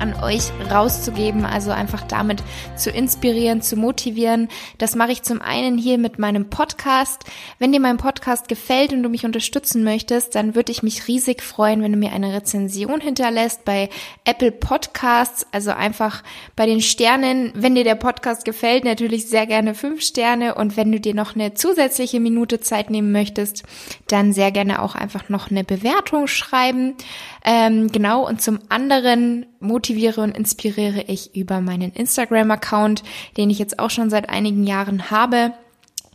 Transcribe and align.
an 0.00 0.14
euch 0.22 0.50
rauszugeben, 0.70 1.44
also 1.44 1.70
einfach 1.70 2.02
damit 2.02 2.42
zu 2.76 2.90
inspirieren, 2.90 3.62
zu 3.62 3.76
motivieren. 3.76 4.48
Das 4.78 4.96
mache 4.96 5.12
ich 5.12 5.22
zum 5.22 5.40
einen 5.42 5.78
hier 5.78 5.98
mit 5.98 6.18
meinem 6.18 6.50
Podcast. 6.50 7.24
Wenn 7.58 7.72
dir 7.72 7.80
mein 7.80 7.98
Podcast 7.98 8.48
gefällt 8.48 8.92
und 8.92 9.02
du 9.02 9.08
mich 9.08 9.24
unterstützen 9.24 9.84
möchtest, 9.84 10.34
dann 10.34 10.54
würde 10.54 10.72
ich 10.72 10.82
mich 10.82 11.06
riesig 11.08 11.42
freuen, 11.42 11.82
wenn 11.82 11.92
du 11.92 11.98
mir 11.98 12.12
eine 12.12 12.32
Rezension 12.32 13.00
hinterlässt 13.00 13.64
bei 13.64 13.88
Apple 14.24 14.52
Podcasts, 14.52 15.46
also 15.52 15.70
einfach 15.70 16.22
bei 16.56 16.66
den 16.66 16.80
Sternen. 16.80 17.52
Wenn 17.54 17.74
dir 17.74 17.84
der 17.84 17.94
Podcast 17.94 18.44
gefällt, 18.44 18.84
natürlich 18.84 19.28
sehr 19.28 19.46
gerne 19.46 19.74
fünf 19.74 20.02
Sterne 20.02 20.54
und 20.54 20.76
wenn 20.76 20.90
du 20.90 21.00
dir 21.00 21.14
noch 21.14 21.34
eine 21.34 21.54
zusätzliche 21.54 22.20
Minute 22.20 22.60
Zeit 22.60 22.90
nehmen 22.90 23.12
möchtest, 23.12 23.64
dann 24.08 24.32
sehr 24.32 24.50
gerne 24.50 24.82
auch 24.82 24.94
einfach 24.94 25.28
noch 25.28 25.50
eine 25.50 25.64
Bewertung 25.64 26.26
schreiben. 26.26 26.94
Ähm, 27.44 27.90
genau, 27.90 28.26
und 28.26 28.42
zum 28.42 28.58
anderen 28.68 29.46
motiviere 29.60 30.20
und 30.20 30.36
inspiriere 30.36 31.04
ich 31.06 31.34
über 31.34 31.60
meinen 31.60 31.92
Instagram-Account, 31.92 33.02
den 33.36 33.50
ich 33.50 33.58
jetzt 33.58 33.78
auch 33.78 33.90
schon 33.90 34.10
seit 34.10 34.28
einigen 34.28 34.64
Jahren 34.64 35.10
habe. 35.10 35.52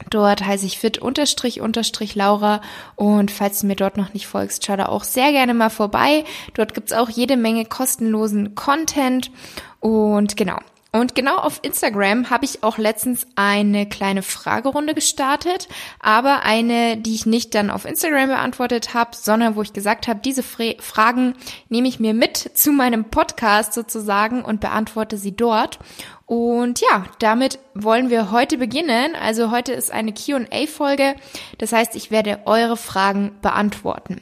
Dort 0.10 0.46
heiße 0.46 0.66
ich 0.66 0.78
fit 0.78 0.98
unterstrich 0.98 1.62
unterstrich 1.62 2.16
Laura 2.16 2.62
und 2.96 3.32
falls 3.32 3.62
du 3.62 3.68
mir 3.68 3.78
dort 3.78 3.96
noch 3.98 4.14
nicht 4.14 4.28
folgst, 4.28 4.66
schau 4.66 4.76
da 4.76 4.88
auch 4.88 5.06
sehr 5.06 5.32
gerne 5.32 5.54
mal 5.54 5.70
vorbei. 5.70 6.26
Dort 6.54 6.74
gibt's 6.74 6.92
auch 6.92 7.10
jede 7.10 7.38
Menge 7.38 7.66
kostenlosen 7.66 8.56
Content 8.56 9.32
und 9.80 10.36
genau, 10.36 10.58
und 10.96 11.14
genau 11.14 11.36
auf 11.36 11.60
Instagram 11.62 12.30
habe 12.30 12.46
ich 12.46 12.64
auch 12.64 12.78
letztens 12.78 13.28
eine 13.36 13.86
kleine 13.86 14.24
Fragerunde 14.24 14.94
gestartet, 14.94 15.68
aber 16.00 16.44
eine, 16.44 16.96
die 16.96 17.16
ich 17.16 17.26
nicht 17.26 17.54
dann 17.54 17.70
auf 17.70 17.84
Instagram 17.84 18.30
beantwortet 18.30 18.94
habe, 18.94 19.12
sondern 19.14 19.58
wo 19.58 19.62
ich 19.62 19.74
gesagt 19.74 20.08
habe, 20.08 20.22
diese 20.24 20.42
Fra 20.42 20.72
Fragen 20.80 21.36
nehme 21.68 21.90
ich 21.90 22.00
mir 22.00 22.14
mit 22.14 22.38
zu 22.38 22.72
meinem 22.72 23.04
Podcast 23.04 23.74
sozusagen 23.74 24.46
und 24.46 24.62
beantworte 24.62 25.18
sie 25.18 25.36
dort. 25.36 25.80
Und 26.28 26.80
ja, 26.80 27.04
damit 27.20 27.60
wollen 27.74 28.10
wir 28.10 28.32
heute 28.32 28.58
beginnen. 28.58 29.16
Also 29.22 29.52
heute 29.52 29.74
ist 29.74 29.92
eine 29.92 30.14
QA-Folge. 30.14 31.16
Das 31.58 31.74
heißt, 31.74 31.98
ich 31.98 32.10
werde 32.10 32.40
eure 32.46 32.78
Fragen 32.78 33.36
beantworten. 33.42 34.22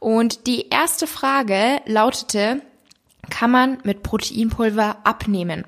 Und 0.00 0.46
die 0.46 0.70
erste 0.70 1.06
Frage 1.06 1.82
lautete, 1.84 2.62
kann 3.30 3.50
man 3.50 3.78
mit 3.84 4.02
Proteinpulver 4.02 4.98
abnehmen. 5.04 5.64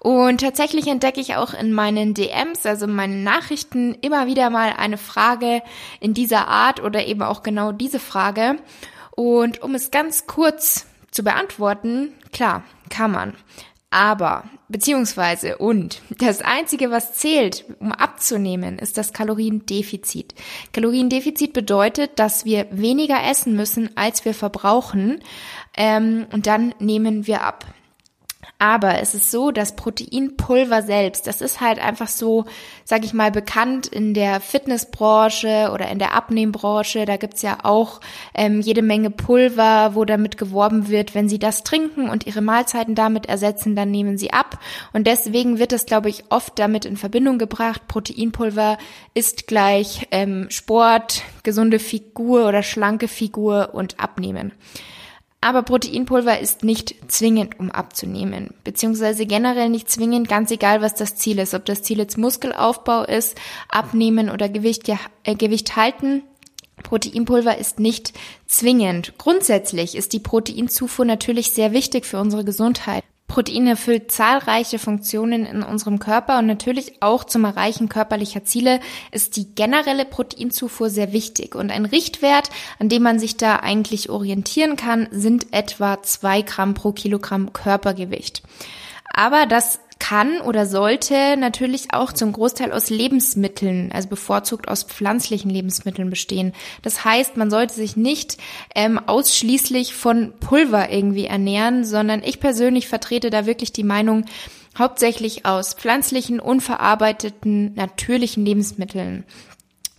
Und 0.00 0.40
tatsächlich 0.40 0.86
entdecke 0.86 1.20
ich 1.20 1.36
auch 1.36 1.54
in 1.54 1.72
meinen 1.72 2.14
DMs, 2.14 2.66
also 2.66 2.86
meinen 2.86 3.24
Nachrichten, 3.24 3.94
immer 4.00 4.26
wieder 4.26 4.50
mal 4.50 4.74
eine 4.76 4.98
Frage 4.98 5.62
in 6.00 6.14
dieser 6.14 6.48
Art 6.48 6.82
oder 6.82 7.06
eben 7.06 7.22
auch 7.22 7.42
genau 7.42 7.72
diese 7.72 7.98
Frage. 7.98 8.56
Und 9.10 9.62
um 9.62 9.74
es 9.74 9.90
ganz 9.90 10.26
kurz 10.26 10.86
zu 11.10 11.24
beantworten, 11.24 12.12
klar, 12.32 12.62
kann 12.90 13.10
man. 13.10 13.34
Aber, 13.90 14.44
beziehungsweise 14.68 15.56
und, 15.56 16.02
das 16.18 16.42
Einzige, 16.42 16.90
was 16.90 17.14
zählt, 17.14 17.64
um 17.80 17.90
abzunehmen, 17.90 18.78
ist 18.78 18.98
das 18.98 19.14
Kaloriendefizit. 19.14 20.34
Kaloriendefizit 20.74 21.54
bedeutet, 21.54 22.18
dass 22.18 22.44
wir 22.44 22.66
weniger 22.70 23.22
essen 23.22 23.54
müssen, 23.54 23.96
als 23.96 24.26
wir 24.26 24.34
verbrauchen, 24.34 25.20
ähm, 25.74 26.26
und 26.32 26.46
dann 26.46 26.74
nehmen 26.78 27.26
wir 27.26 27.42
ab. 27.42 27.64
Aber 28.60 29.00
es 29.00 29.14
ist 29.14 29.30
so, 29.30 29.52
dass 29.52 29.76
Proteinpulver 29.76 30.82
selbst, 30.82 31.28
das 31.28 31.40
ist 31.40 31.60
halt 31.60 31.78
einfach 31.78 32.08
so, 32.08 32.44
sag 32.84 33.04
ich 33.04 33.14
mal, 33.14 33.30
bekannt 33.30 33.86
in 33.86 34.14
der 34.14 34.40
Fitnessbranche 34.40 35.70
oder 35.72 35.88
in 35.88 36.00
der 36.00 36.12
Abnehmbranche. 36.14 37.04
Da 37.04 37.18
gibt's 37.18 37.42
ja 37.42 37.58
auch 37.62 38.00
ähm, 38.34 38.60
jede 38.60 38.82
Menge 38.82 39.10
Pulver, 39.10 39.94
wo 39.94 40.04
damit 40.04 40.38
geworben 40.38 40.88
wird, 40.88 41.14
wenn 41.14 41.28
sie 41.28 41.38
das 41.38 41.62
trinken 41.62 42.08
und 42.08 42.26
ihre 42.26 42.40
Mahlzeiten 42.40 42.96
damit 42.96 43.26
ersetzen, 43.26 43.76
dann 43.76 43.92
nehmen 43.92 44.18
sie 44.18 44.32
ab. 44.32 44.58
Und 44.92 45.06
deswegen 45.06 45.60
wird 45.60 45.72
es, 45.72 45.86
glaube 45.86 46.08
ich, 46.08 46.24
oft 46.30 46.58
damit 46.58 46.84
in 46.84 46.96
Verbindung 46.96 47.38
gebracht, 47.38 47.86
Proteinpulver 47.86 48.76
ist 49.14 49.46
gleich 49.46 50.08
ähm, 50.10 50.50
Sport, 50.50 51.22
gesunde 51.44 51.78
Figur 51.78 52.48
oder 52.48 52.64
schlanke 52.64 53.06
Figur 53.06 53.70
und 53.72 54.00
Abnehmen. 54.00 54.52
Aber 55.40 55.62
Proteinpulver 55.62 56.40
ist 56.40 56.64
nicht 56.64 56.96
zwingend, 57.06 57.60
um 57.60 57.70
abzunehmen, 57.70 58.54
beziehungsweise 58.64 59.24
generell 59.24 59.68
nicht 59.68 59.88
zwingend, 59.88 60.28
ganz 60.28 60.50
egal, 60.50 60.82
was 60.82 60.94
das 60.94 61.14
Ziel 61.14 61.38
ist. 61.38 61.54
Ob 61.54 61.64
das 61.64 61.82
Ziel 61.82 61.98
jetzt 61.98 62.18
Muskelaufbau 62.18 63.04
ist, 63.04 63.36
abnehmen 63.68 64.30
oder 64.30 64.48
Gewicht, 64.48 64.88
äh, 64.88 65.34
Gewicht 65.36 65.76
halten. 65.76 66.22
Proteinpulver 66.82 67.56
ist 67.56 67.78
nicht 67.78 68.12
zwingend. 68.46 69.14
Grundsätzlich 69.18 69.96
ist 69.96 70.12
die 70.12 70.20
Proteinzufuhr 70.20 71.04
natürlich 71.04 71.52
sehr 71.52 71.72
wichtig 71.72 72.04
für 72.04 72.18
unsere 72.18 72.44
Gesundheit. 72.44 73.04
Protein 73.28 73.66
erfüllt 73.66 74.10
zahlreiche 74.10 74.78
Funktionen 74.78 75.44
in 75.44 75.62
unserem 75.62 75.98
Körper 75.98 76.38
und 76.38 76.46
natürlich 76.46 77.02
auch 77.02 77.24
zum 77.24 77.44
Erreichen 77.44 77.90
körperlicher 77.90 78.42
Ziele 78.42 78.80
ist 79.12 79.36
die 79.36 79.54
generelle 79.54 80.06
Proteinzufuhr 80.06 80.88
sehr 80.88 81.12
wichtig. 81.12 81.54
Und 81.54 81.70
ein 81.70 81.84
Richtwert, 81.84 82.48
an 82.78 82.88
dem 82.88 83.02
man 83.02 83.18
sich 83.18 83.36
da 83.36 83.56
eigentlich 83.56 84.08
orientieren 84.08 84.76
kann, 84.76 85.08
sind 85.10 85.52
etwa 85.52 86.02
zwei 86.02 86.40
Gramm 86.40 86.72
pro 86.72 86.92
Kilogramm 86.92 87.52
Körpergewicht. 87.52 88.42
Aber 89.12 89.46
das 89.46 89.78
kann 90.08 90.40
oder 90.40 90.64
sollte 90.64 91.36
natürlich 91.36 91.92
auch 91.92 92.14
zum 92.14 92.32
Großteil 92.32 92.72
aus 92.72 92.88
Lebensmitteln, 92.88 93.92
also 93.92 94.08
bevorzugt 94.08 94.66
aus 94.68 94.84
pflanzlichen 94.84 95.50
Lebensmitteln 95.50 96.08
bestehen. 96.08 96.54
Das 96.82 97.04
heißt, 97.04 97.36
man 97.36 97.50
sollte 97.50 97.74
sich 97.74 97.94
nicht 97.94 98.38
ähm, 98.74 98.98
ausschließlich 98.98 99.94
von 99.94 100.32
Pulver 100.40 100.90
irgendwie 100.90 101.26
ernähren, 101.26 101.84
sondern 101.84 102.22
ich 102.22 102.40
persönlich 102.40 102.88
vertrete 102.88 103.28
da 103.28 103.44
wirklich 103.44 103.72
die 103.72 103.84
Meinung, 103.84 104.24
hauptsächlich 104.78 105.44
aus 105.44 105.74
pflanzlichen, 105.74 106.40
unverarbeiteten, 106.40 107.74
natürlichen 107.74 108.46
Lebensmitteln. 108.46 109.24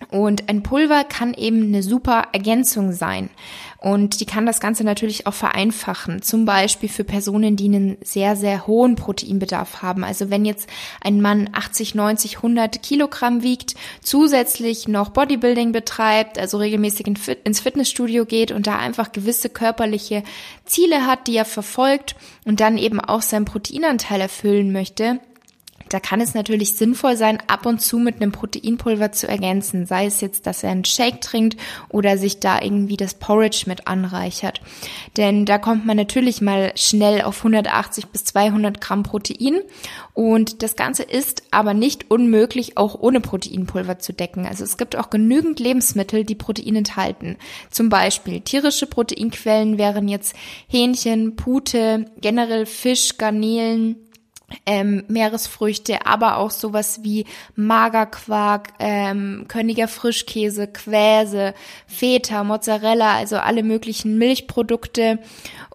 Und 0.09 0.49
ein 0.49 0.63
Pulver 0.63 1.03
kann 1.03 1.33
eben 1.33 1.63
eine 1.63 1.83
super 1.83 2.29
Ergänzung 2.31 2.93
sein. 2.93 3.29
Und 3.81 4.19
die 4.19 4.25
kann 4.25 4.45
das 4.45 4.59
Ganze 4.59 4.83
natürlich 4.83 5.25
auch 5.25 5.33
vereinfachen. 5.33 6.21
Zum 6.21 6.43
Beispiel 6.43 6.89
für 6.89 7.05
Personen, 7.05 7.55
die 7.55 7.65
einen 7.65 7.97
sehr, 8.03 8.35
sehr 8.35 8.67
hohen 8.67 8.95
Proteinbedarf 8.95 9.81
haben. 9.81 10.03
Also 10.03 10.29
wenn 10.29 10.43
jetzt 10.43 10.69
ein 10.99 11.21
Mann 11.21 11.49
80, 11.53 11.95
90, 11.95 12.37
100 12.37 12.83
Kilogramm 12.83 13.41
wiegt, 13.41 13.75
zusätzlich 14.01 14.89
noch 14.89 15.09
Bodybuilding 15.09 15.71
betreibt, 15.71 16.37
also 16.37 16.57
regelmäßig 16.57 17.07
ins 17.07 17.61
Fitnessstudio 17.61 18.25
geht 18.25 18.51
und 18.51 18.67
da 18.67 18.77
einfach 18.77 19.13
gewisse 19.13 19.49
körperliche 19.49 20.23
Ziele 20.65 21.05
hat, 21.05 21.27
die 21.27 21.37
er 21.37 21.45
verfolgt 21.45 22.17
und 22.43 22.59
dann 22.59 22.77
eben 22.77 22.99
auch 22.99 23.21
seinen 23.21 23.45
Proteinanteil 23.45 24.19
erfüllen 24.19 24.73
möchte, 24.73 25.19
da 25.89 25.99
kann 25.99 26.21
es 26.21 26.33
natürlich 26.33 26.75
sinnvoll 26.75 27.17
sein, 27.17 27.39
ab 27.47 27.65
und 27.65 27.81
zu 27.81 27.97
mit 27.97 28.17
einem 28.17 28.31
Proteinpulver 28.31 29.11
zu 29.11 29.27
ergänzen. 29.27 29.85
Sei 29.85 30.05
es 30.05 30.21
jetzt, 30.21 30.45
dass 30.47 30.63
er 30.63 30.71
einen 30.71 30.85
Shake 30.85 31.21
trinkt 31.21 31.57
oder 31.89 32.17
sich 32.17 32.39
da 32.39 32.61
irgendwie 32.61 32.97
das 32.97 33.15
Porridge 33.15 33.63
mit 33.65 33.87
anreichert. 33.87 34.61
Denn 35.17 35.45
da 35.45 35.57
kommt 35.57 35.85
man 35.85 35.97
natürlich 35.97 36.41
mal 36.41 36.71
schnell 36.75 37.21
auf 37.21 37.37
180 37.37 38.07
bis 38.07 38.25
200 38.25 38.79
Gramm 38.79 39.03
Protein. 39.03 39.61
Und 40.13 40.63
das 40.63 40.75
Ganze 40.75 41.03
ist 41.03 41.43
aber 41.51 41.73
nicht 41.73 42.11
unmöglich, 42.11 42.77
auch 42.77 42.99
ohne 42.99 43.21
Proteinpulver 43.21 43.99
zu 43.99 44.13
decken. 44.13 44.45
Also 44.45 44.63
es 44.63 44.77
gibt 44.77 44.95
auch 44.95 45.09
genügend 45.09 45.59
Lebensmittel, 45.59 46.23
die 46.23 46.35
Protein 46.35 46.75
enthalten. 46.75 47.37
Zum 47.69 47.89
Beispiel 47.89 48.41
tierische 48.41 48.85
Proteinquellen 48.85 49.77
wären 49.77 50.07
jetzt 50.07 50.35
Hähnchen, 50.67 51.35
Pute, 51.35 52.05
generell 52.19 52.65
Fisch, 52.65 53.17
Garnelen, 53.17 53.95
ähm, 54.65 55.03
Meeresfrüchte, 55.07 56.05
aber 56.05 56.37
auch 56.37 56.51
sowas 56.51 56.99
wie 57.03 57.25
Magerquark, 57.55 58.73
ähm, 58.79 59.45
Königer 59.47 59.87
Frischkäse, 59.87 60.67
Quäse, 60.67 61.53
Feta, 61.87 62.43
Mozzarella, 62.43 63.15
also 63.15 63.37
alle 63.37 63.63
möglichen 63.63 64.17
Milchprodukte. 64.17 65.19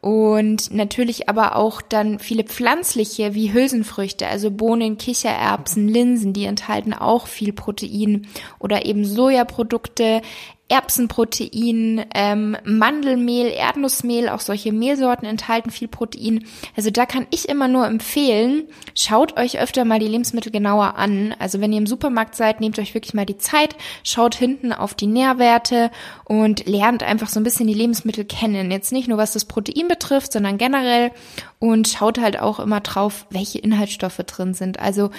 Und 0.00 0.70
natürlich 0.70 1.28
aber 1.28 1.56
auch 1.56 1.80
dann 1.80 2.18
viele 2.18 2.44
pflanzliche 2.44 3.34
wie 3.34 3.52
Hülsenfrüchte, 3.52 4.26
also 4.26 4.50
Bohnen, 4.50 4.98
Kichererbsen, 4.98 5.88
Linsen, 5.88 6.32
die 6.34 6.44
enthalten 6.44 6.92
auch 6.92 7.26
viel 7.26 7.52
Protein 7.52 8.26
oder 8.58 8.84
eben 8.84 9.04
Sojaprodukte, 9.04 10.20
Erbsenprotein, 10.68 12.06
ähm, 12.14 12.56
Mandelmehl, 12.64 13.48
Erdnussmehl, 13.48 14.30
auch 14.30 14.40
solche 14.40 14.72
Mehlsorten 14.72 15.28
enthalten 15.28 15.70
viel 15.70 15.88
Protein. 15.88 16.46
Also 16.74 16.90
da 16.90 17.04
kann 17.04 17.26
ich 17.30 17.50
immer 17.50 17.68
nur 17.68 17.86
empfehlen, 17.86 18.64
schaut 18.94 19.36
euch 19.36 19.60
öfter 19.60 19.84
mal 19.84 19.98
die 19.98 20.08
Lebensmittel 20.08 20.50
genauer 20.50 20.96
an. 20.96 21.34
Also 21.38 21.60
wenn 21.60 21.72
ihr 21.72 21.78
im 21.78 21.86
Supermarkt 21.86 22.34
seid, 22.34 22.60
nehmt 22.60 22.78
euch 22.78 22.94
wirklich 22.94 23.12
mal 23.12 23.26
die 23.26 23.36
Zeit, 23.36 23.76
schaut 24.04 24.34
hinten 24.34 24.72
auf 24.72 24.94
die 24.94 25.06
Nährwerte 25.06 25.90
und 26.24 26.66
lernt 26.66 27.02
einfach 27.02 27.28
so 27.28 27.38
ein 27.40 27.44
bisschen 27.44 27.66
die 27.66 27.74
Lebensmittel 27.74 28.24
kennen. 28.24 28.70
Jetzt 28.70 28.90
nicht 28.90 29.06
nur 29.06 29.18
was 29.18 29.32
das 29.32 29.44
Protein 29.44 29.86
betrifft, 29.86 30.32
sondern 30.32 30.56
generell 30.56 31.10
und 31.58 31.88
schaut 31.88 32.18
halt 32.18 32.40
auch 32.40 32.58
immer 32.58 32.80
drauf, 32.80 33.26
welche 33.28 33.58
Inhaltsstoffe 33.58 34.16
drin 34.16 34.54
sind. 34.54 34.80
Also 34.80 35.10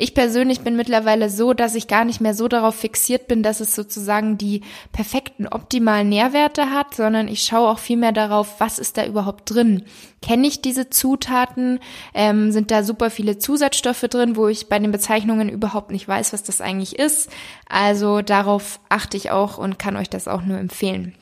ich 0.00 0.14
persönlich 0.14 0.60
bin 0.60 0.76
mittlerweile 0.76 1.28
so, 1.28 1.52
dass 1.54 1.74
ich 1.74 1.88
gar 1.88 2.04
nicht 2.04 2.20
mehr 2.20 2.32
so 2.32 2.46
darauf 2.46 2.76
fixiert 2.76 3.26
bin, 3.26 3.42
dass 3.42 3.58
es 3.58 3.74
sozusagen 3.74 4.38
die 4.38 4.62
perfekten 4.92 5.48
optimalen 5.48 6.08
Nährwerte 6.08 6.70
hat, 6.70 6.94
sondern 6.94 7.26
ich 7.26 7.42
schaue 7.42 7.68
auch 7.68 7.80
viel 7.80 7.96
mehr 7.96 8.12
darauf, 8.12 8.60
was 8.60 8.78
ist 8.78 8.96
da 8.96 9.04
überhaupt 9.04 9.52
drin. 9.52 9.82
Kenne 10.22 10.46
ich 10.46 10.62
diese 10.62 10.88
Zutaten? 10.88 11.80
Ähm, 12.14 12.52
sind 12.52 12.70
da 12.70 12.84
super 12.84 13.10
viele 13.10 13.38
Zusatzstoffe 13.38 14.02
drin, 14.02 14.36
wo 14.36 14.46
ich 14.46 14.68
bei 14.68 14.78
den 14.78 14.92
Bezeichnungen 14.92 15.48
überhaupt 15.48 15.90
nicht 15.90 16.06
weiß, 16.06 16.32
was 16.32 16.44
das 16.44 16.60
eigentlich 16.60 16.96
ist? 16.96 17.28
Also 17.68 18.22
darauf 18.22 18.78
achte 18.88 19.16
ich 19.16 19.32
auch 19.32 19.58
und 19.58 19.80
kann 19.80 19.96
euch 19.96 20.08
das 20.08 20.28
auch 20.28 20.42
nur 20.42 20.58
empfehlen. 20.58 21.16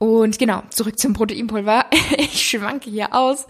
Und 0.00 0.38
genau, 0.38 0.62
zurück 0.70 0.96
zum 0.96 1.12
Proteinpulver. 1.12 1.86
Ich 2.18 2.50
schwanke 2.50 2.90
hier 2.90 3.14
aus. 3.14 3.46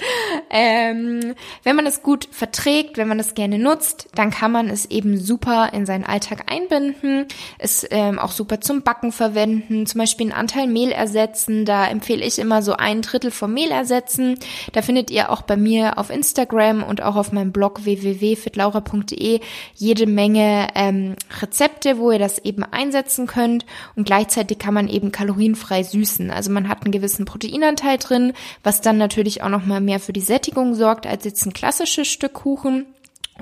Ähm, 0.51 1.35
wenn 1.63 1.77
man 1.77 1.87
es 1.87 2.03
gut 2.03 2.29
verträgt, 2.31 2.97
wenn 2.97 3.09
man 3.09 3.19
es 3.19 3.35
gerne 3.35 3.59
nutzt, 3.59 4.09
dann 4.15 4.31
kann 4.31 4.53
man 4.53 4.69
es 4.69 4.87
eben 4.87 5.19
super 5.19 5.71
in 5.73 5.85
seinen 5.85 6.05
Alltag 6.05 6.51
einbinden. 6.51 7.27
Es 7.59 7.87
ähm, 7.91 8.19
auch 8.19 8.33
super 8.33 8.61
zum 8.61 8.83
Backen 8.83 9.13
verwenden, 9.13 9.87
zum 9.87 9.99
Beispiel 9.99 10.27
einen 10.27 10.39
Anteil 10.39 10.67
Mehl 10.67 10.91
ersetzen. 10.91 11.65
Da 11.65 11.87
empfehle 11.87 12.25
ich 12.25 12.39
immer 12.39 12.63
so 12.63 12.75
ein 12.75 13.03
Drittel 13.03 13.31
vom 13.31 13.53
Mehl 13.53 13.71
ersetzen. 13.71 14.39
Da 14.73 14.83
findet 14.83 15.11
ihr 15.11 15.31
auch 15.31 15.43
bei 15.43 15.57
mir 15.57 15.99
auf 15.99 16.11
Instagram 16.11 16.83
und 16.83 17.03
auch 17.03 17.17
auf 17.17 17.33
meinem 17.33 17.53
Blog 17.53 17.85
www.fitlaura.de 17.85 19.41
jede 19.75 20.07
Menge 20.07 20.69
ähm, 20.75 21.17
Rezepte, 21.41 21.99
wo 21.99 22.11
ihr 22.11 22.19
das 22.19 22.39
eben 22.39 22.65
einsetzen 22.65 23.27
könnt. 23.27 23.67
Und 23.97 24.05
gleichzeitig 24.05 24.59
kann 24.59 24.75
man 24.75 24.89
eben 24.89 25.13
kalorienfrei 25.13 25.83
süßen. 25.83 26.31
Also 26.39 26.51
man 26.51 26.69
hat 26.69 26.85
einen 26.85 26.93
gewissen 26.93 27.25
Proteinanteil 27.25 27.99
drin, 27.99 28.33
was 28.63 28.81
dann 28.81 28.97
natürlich 28.97 29.43
auch 29.43 29.49
nochmal 29.49 29.81
mehr 29.81 30.01
für 30.01 30.13
die 30.13 30.21
Sättigung 30.21 30.75
sorgt 30.75 31.07
als 31.07 31.25
jetzt 31.25 31.45
ein 31.45 31.53
klassisches 31.53 32.09
Stück 32.09 32.33
Kuchen. 32.33 32.87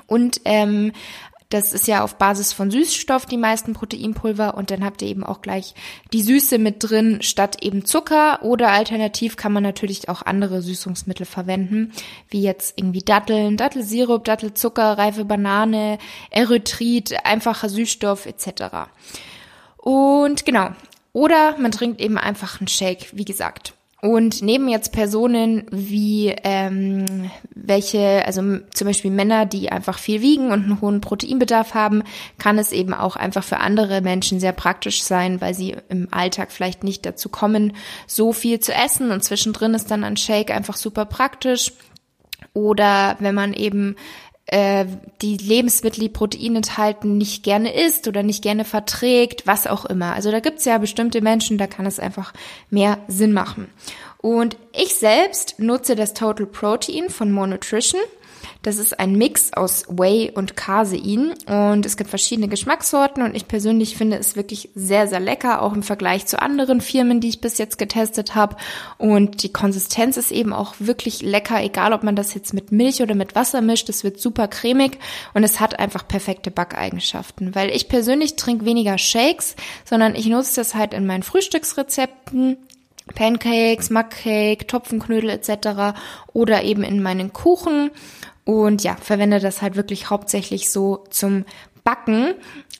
Und 0.07 0.41
ähm, 0.45 0.91
das 1.49 1.71
ist 1.71 1.87
ja 1.87 2.03
auf 2.03 2.15
Basis 2.15 2.51
von 2.51 2.71
Süßstoff 2.71 3.25
die 3.25 3.37
meisten 3.37 3.73
Proteinpulver 3.73 4.55
und 4.55 4.69
dann 4.69 4.83
habt 4.83 5.01
ihr 5.01 5.07
eben 5.07 5.23
auch 5.23 5.41
gleich 5.41 5.75
die 6.11 6.21
Süße 6.21 6.57
mit 6.57 6.77
drin 6.79 7.21
statt 7.21 7.63
eben 7.63 7.85
Zucker 7.85 8.43
oder 8.43 8.71
alternativ 8.71 9.37
kann 9.37 9.53
man 9.53 9.63
natürlich 9.63 10.09
auch 10.09 10.23
andere 10.23 10.61
Süßungsmittel 10.61 11.25
verwenden, 11.25 11.93
wie 12.29 12.41
jetzt 12.41 12.77
irgendwie 12.77 12.99
Datteln, 12.99 13.55
Dattelsirup, 13.55 14.25
Dattelzucker, 14.25 14.97
reife 14.97 15.23
Banane, 15.23 15.99
Erythrit, 16.31 17.15
einfacher 17.23 17.69
Süßstoff 17.69 18.25
etc. 18.25 18.89
Und 19.77 20.45
genau, 20.45 20.71
oder 21.17 21.57
man 21.57 21.71
trinkt 21.71 21.99
eben 21.99 22.19
einfach 22.19 22.61
einen 22.61 22.67
Shake, 22.67 23.07
wie 23.11 23.25
gesagt. 23.25 23.73
Und 24.03 24.43
neben 24.43 24.69
jetzt 24.69 24.91
Personen 24.91 25.65
wie 25.71 26.35
ähm, 26.43 27.31
welche, 27.55 28.23
also 28.23 28.59
zum 28.71 28.85
Beispiel 28.85 29.09
Männer, 29.09 29.47
die 29.47 29.71
einfach 29.71 29.97
viel 29.97 30.21
wiegen 30.21 30.51
und 30.51 30.65
einen 30.65 30.79
hohen 30.79 31.01
Proteinbedarf 31.01 31.73
haben, 31.73 32.03
kann 32.37 32.59
es 32.59 32.71
eben 32.71 32.93
auch 32.93 33.15
einfach 33.15 33.43
für 33.43 33.57
andere 33.57 34.01
Menschen 34.01 34.39
sehr 34.39 34.51
praktisch 34.51 35.01
sein, 35.01 35.41
weil 35.41 35.55
sie 35.55 35.75
im 35.89 36.07
Alltag 36.11 36.51
vielleicht 36.51 36.83
nicht 36.83 37.03
dazu 37.03 37.29
kommen, 37.29 37.75
so 38.05 38.31
viel 38.31 38.59
zu 38.59 38.71
essen 38.71 39.09
und 39.09 39.23
zwischendrin 39.23 39.73
ist 39.73 39.89
dann 39.89 40.03
ein 40.03 40.17
Shake 40.17 40.51
einfach 40.51 40.77
super 40.77 41.05
praktisch. 41.05 41.73
Oder 42.53 43.15
wenn 43.19 43.33
man 43.33 43.53
eben 43.53 43.95
äh, 44.47 44.85
die 45.21 45.37
Lebensmittel, 45.37 46.01
die 46.01 46.09
Protein 46.09 46.55
enthalten, 46.55 47.17
nicht 47.17 47.43
gerne 47.43 47.73
isst 47.73 48.07
oder 48.07 48.23
nicht 48.23 48.41
gerne 48.41 48.63
verträgt, 48.65 49.45
was 49.45 49.67
auch 49.67 49.85
immer. 49.85 50.13
Also 50.13 50.31
da 50.31 50.39
gibt's 50.39 50.65
ja 50.65 50.77
bestimmte 50.77 51.21
Menschen, 51.21 51.57
da 51.57 51.67
kann 51.67 51.85
es 51.85 51.99
einfach 51.99 52.33
mehr 52.69 52.97
Sinn 53.07 53.33
machen. 53.33 53.67
Und 54.19 54.57
ich 54.73 54.95
selbst 54.95 55.59
nutze 55.59 55.95
das 55.95 56.13
Total 56.13 56.45
Protein 56.45 57.09
von 57.09 57.31
More 57.31 57.47
Nutrition. 57.47 58.01
Das 58.61 58.77
ist 58.77 58.99
ein 58.99 59.15
Mix 59.15 59.53
aus 59.53 59.85
Whey 59.87 60.31
und 60.33 60.55
Casein 60.55 61.33
und 61.47 61.85
es 61.85 61.97
gibt 61.97 62.09
verschiedene 62.09 62.47
Geschmackssorten 62.47 63.23
und 63.23 63.35
ich 63.35 63.47
persönlich 63.47 63.95
finde 63.97 64.17
es 64.17 64.35
wirklich 64.35 64.69
sehr, 64.75 65.07
sehr 65.07 65.19
lecker, 65.19 65.61
auch 65.61 65.73
im 65.73 65.83
Vergleich 65.83 66.25
zu 66.25 66.41
anderen 66.41 66.81
Firmen, 66.81 67.19
die 67.19 67.29
ich 67.29 67.41
bis 67.41 67.57
jetzt 67.57 67.77
getestet 67.77 68.35
habe. 68.35 68.57
Und 68.97 69.43
die 69.43 69.53
Konsistenz 69.53 70.17
ist 70.17 70.31
eben 70.31 70.53
auch 70.53 70.75
wirklich 70.79 71.21
lecker, 71.21 71.61
egal 71.63 71.93
ob 71.93 72.03
man 72.03 72.15
das 72.15 72.33
jetzt 72.33 72.53
mit 72.53 72.71
Milch 72.71 73.01
oder 73.01 73.15
mit 73.15 73.35
Wasser 73.35 73.61
mischt. 73.61 73.89
Es 73.89 74.03
wird 74.03 74.19
super 74.19 74.47
cremig 74.47 74.97
und 75.33 75.43
es 75.43 75.59
hat 75.59 75.79
einfach 75.79 76.07
perfekte 76.07 76.51
Backeigenschaften, 76.51 77.55
weil 77.55 77.69
ich 77.69 77.87
persönlich 77.89 78.35
trinke 78.35 78.65
weniger 78.65 78.97
Shakes, 78.97 79.55
sondern 79.85 80.15
ich 80.15 80.25
nutze 80.27 80.55
das 80.55 80.75
halt 80.75 80.93
in 80.93 81.05
meinen 81.05 81.23
Frühstücksrezepten 81.23 82.57
Pancakes, 83.15 83.89
Muckcake, 83.89 84.67
Topfenknödel 84.67 85.29
etc. 85.29 85.97
oder 86.33 86.63
eben 86.63 86.83
in 86.83 87.01
meinen 87.01 87.33
Kuchen 87.33 87.91
und 88.47 88.81
ja, 88.81 88.95
verwende 88.95 89.41
das 89.41 89.61
halt 89.61 89.75
wirklich 89.75 90.09
hauptsächlich 90.09 90.71
so 90.71 91.03
zum 91.09 91.43
Backen. 91.83 92.33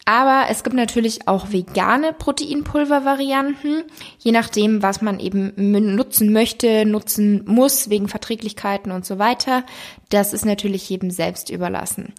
Aber 0.06 0.46
es 0.50 0.64
gibt 0.64 0.76
natürlich 0.78 1.28
auch 1.28 1.52
vegane 1.52 2.14
Proteinpulver-Varianten, 2.14 3.84
je 4.18 4.32
nachdem, 4.32 4.82
was 4.82 5.02
man 5.02 5.20
eben 5.20 5.52
nutzen 5.96 6.32
möchte, 6.32 6.86
nutzen 6.86 7.44
muss, 7.46 7.90
wegen 7.90 8.08
Verträglichkeiten 8.08 8.94
und 8.94 9.06
so 9.06 9.20
weiter. 9.20 9.66
Das 10.10 10.32
ist 10.32 10.46
natürlich 10.46 10.90
jedem 10.90 11.12
selbst 11.12 11.50
überlassen. 11.50 12.14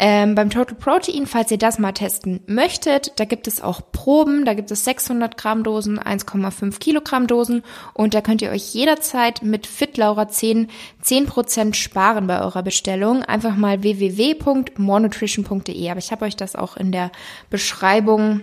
Ähm, 0.00 0.36
beim 0.36 0.48
Total 0.48 0.76
Protein, 0.76 1.26
falls 1.26 1.50
ihr 1.50 1.58
das 1.58 1.80
mal 1.80 1.90
testen 1.90 2.38
möchtet, 2.46 3.18
da 3.18 3.24
gibt 3.24 3.48
es 3.48 3.60
auch 3.60 3.80
Proben, 3.90 4.44
da 4.44 4.54
gibt 4.54 4.70
es 4.70 4.84
600 4.84 5.36
Gramm 5.36 5.64
Dosen, 5.64 5.98
1,5 5.98 6.78
Kilogramm 6.78 7.26
Dosen 7.26 7.64
und 7.94 8.14
da 8.14 8.20
könnt 8.20 8.40
ihr 8.40 8.50
euch 8.50 8.74
jederzeit 8.74 9.42
mit 9.42 9.66
FitLaura 9.66 10.28
10 10.28 10.68
10% 11.04 11.74
sparen 11.74 12.28
bei 12.28 12.40
eurer 12.40 12.62
Bestellung. 12.62 13.24
Einfach 13.24 13.56
mal 13.56 13.82
www.morenutrition.de, 13.82 15.90
aber 15.90 15.98
ich 15.98 16.12
habe 16.12 16.26
euch 16.26 16.36
das 16.36 16.54
auch 16.54 16.76
in 16.76 16.92
der 16.92 17.10
Beschreibung 17.50 18.42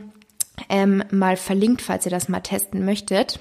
ähm, 0.68 1.06
mal 1.10 1.38
verlinkt, 1.38 1.82
falls 1.82 2.06
ihr 2.06 2.12
das 2.12 2.28
mal 2.28 2.42
testen 2.42 2.84
möchtet. 2.84 3.40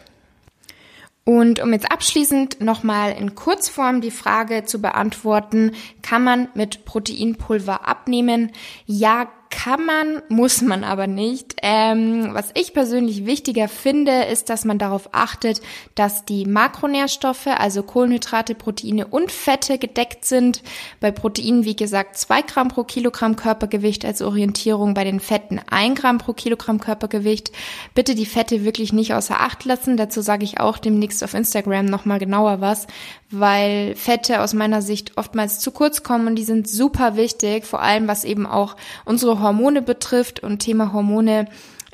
Und 1.24 1.58
um 1.60 1.72
jetzt 1.72 1.90
abschließend 1.90 2.60
nochmal 2.60 3.12
in 3.12 3.34
Kurzform 3.34 4.02
die 4.02 4.10
Frage 4.10 4.64
zu 4.64 4.82
beantworten, 4.82 5.72
kann 6.02 6.22
man 6.22 6.48
mit 6.54 6.84
Proteinpulver 6.84 7.88
abnehmen? 7.88 8.52
Ja, 8.84 9.28
kann 9.54 9.86
man, 9.86 10.20
muss 10.28 10.62
man 10.62 10.82
aber 10.82 11.06
nicht. 11.06 11.54
Ähm, 11.62 12.30
was 12.32 12.50
ich 12.54 12.74
persönlich 12.74 13.24
wichtiger 13.24 13.68
finde, 13.68 14.24
ist, 14.24 14.50
dass 14.50 14.64
man 14.64 14.78
darauf 14.78 15.10
achtet, 15.12 15.60
dass 15.94 16.24
die 16.24 16.44
Makronährstoffe, 16.44 17.46
also 17.46 17.84
Kohlenhydrate, 17.84 18.56
Proteine 18.56 19.06
und 19.06 19.30
Fette 19.30 19.78
gedeckt 19.78 20.24
sind. 20.24 20.62
Bei 20.98 21.12
Proteinen, 21.12 21.64
wie 21.64 21.76
gesagt, 21.76 22.18
zwei 22.18 22.42
Gramm 22.42 22.68
pro 22.68 22.82
Kilogramm 22.82 23.36
Körpergewicht 23.36 24.04
als 24.04 24.22
Orientierung, 24.22 24.92
bei 24.92 25.04
den 25.04 25.20
Fetten 25.20 25.60
ein 25.70 25.94
Gramm 25.94 26.18
pro 26.18 26.32
Kilogramm 26.32 26.80
Körpergewicht. 26.80 27.52
Bitte 27.94 28.16
die 28.16 28.26
Fette 28.26 28.64
wirklich 28.64 28.92
nicht 28.92 29.14
außer 29.14 29.40
Acht 29.40 29.64
lassen. 29.64 29.96
Dazu 29.96 30.20
sage 30.20 30.44
ich 30.44 30.58
auch 30.58 30.78
demnächst 30.78 31.22
auf 31.22 31.32
Instagram 31.32 31.86
nochmal 31.86 32.18
genauer 32.18 32.60
was, 32.60 32.88
weil 33.38 33.94
Fette 33.96 34.40
aus 34.40 34.54
meiner 34.54 34.82
Sicht 34.82 35.16
oftmals 35.16 35.60
zu 35.60 35.70
kurz 35.70 36.02
kommen 36.02 36.26
und 36.26 36.36
die 36.36 36.44
sind 36.44 36.68
super 36.68 37.16
wichtig, 37.16 37.64
vor 37.64 37.82
allem 37.82 38.08
was 38.08 38.24
eben 38.24 38.46
auch 38.46 38.76
unsere 39.04 39.40
Hormone 39.40 39.82
betrifft. 39.82 40.40
Und 40.40 40.60
Thema 40.60 40.92
Hormone 40.92 41.46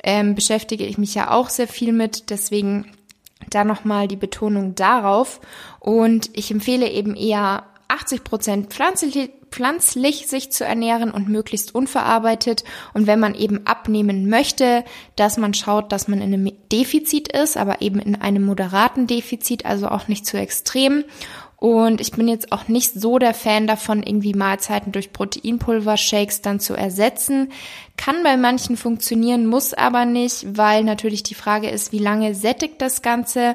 ähm, 0.03 0.35
beschäftige 0.35 0.85
ich 0.85 0.97
mich 0.97 1.15
ja 1.15 1.31
auch 1.31 1.49
sehr 1.49 1.67
viel 1.67 1.93
mit. 1.93 2.29
Deswegen 2.29 2.91
da 3.49 3.63
nochmal 3.63 4.07
die 4.07 4.15
Betonung 4.15 4.75
darauf. 4.75 5.41
Und 5.79 6.29
ich 6.33 6.51
empfehle 6.51 6.89
eben 6.89 7.15
eher 7.15 7.63
80 7.87 8.23
Prozent 8.23 8.73
pflanzlich, 8.73 9.31
pflanzlich 9.51 10.27
sich 10.27 10.51
zu 10.51 10.65
ernähren 10.65 11.11
und 11.11 11.27
möglichst 11.27 11.75
unverarbeitet. 11.75 12.63
Und 12.93 13.05
wenn 13.05 13.19
man 13.19 13.35
eben 13.35 13.67
abnehmen 13.67 14.29
möchte, 14.29 14.83
dass 15.15 15.37
man 15.37 15.53
schaut, 15.53 15.91
dass 15.91 16.07
man 16.07 16.21
in 16.21 16.33
einem 16.33 16.51
Defizit 16.71 17.27
ist, 17.27 17.57
aber 17.57 17.81
eben 17.81 17.99
in 17.99 18.15
einem 18.15 18.43
moderaten 18.43 19.07
Defizit, 19.07 19.65
also 19.65 19.89
auch 19.89 20.07
nicht 20.07 20.25
zu 20.25 20.37
extrem. 20.37 21.03
Und 21.57 22.01
ich 22.01 22.11
bin 22.11 22.27
jetzt 22.27 22.51
auch 22.51 22.67
nicht 22.67 22.99
so 22.99 23.19
der 23.19 23.35
Fan 23.35 23.67
davon, 23.67 24.01
irgendwie 24.01 24.33
Mahlzeiten 24.33 24.91
durch 24.91 25.13
Proteinpulver-Shakes 25.13 26.41
dann 26.41 26.59
zu 26.59 26.73
ersetzen. 26.73 27.51
Kann 27.97 28.23
bei 28.23 28.35
manchen 28.35 28.77
funktionieren, 28.77 29.45
muss 29.45 29.75
aber 29.75 30.05
nicht, 30.05 30.57
weil 30.57 30.83
natürlich 30.83 31.21
die 31.21 31.35
Frage 31.35 31.69
ist, 31.69 31.91
wie 31.91 31.99
lange 31.99 32.33
sättigt 32.33 32.81
das 32.81 33.03
Ganze? 33.03 33.53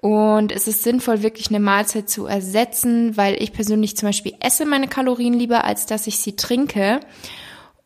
Und 0.00 0.50
es 0.50 0.66
ist 0.66 0.82
sinnvoll, 0.82 1.22
wirklich 1.22 1.48
eine 1.48 1.60
Mahlzeit 1.60 2.08
zu 2.08 2.24
ersetzen, 2.24 3.16
weil 3.18 3.40
ich 3.40 3.52
persönlich 3.52 3.96
zum 3.96 4.08
Beispiel 4.08 4.34
esse 4.40 4.64
meine 4.64 4.88
Kalorien 4.88 5.34
lieber, 5.34 5.64
als 5.64 5.84
dass 5.84 6.06
ich 6.06 6.20
sie 6.20 6.36
trinke. 6.36 7.00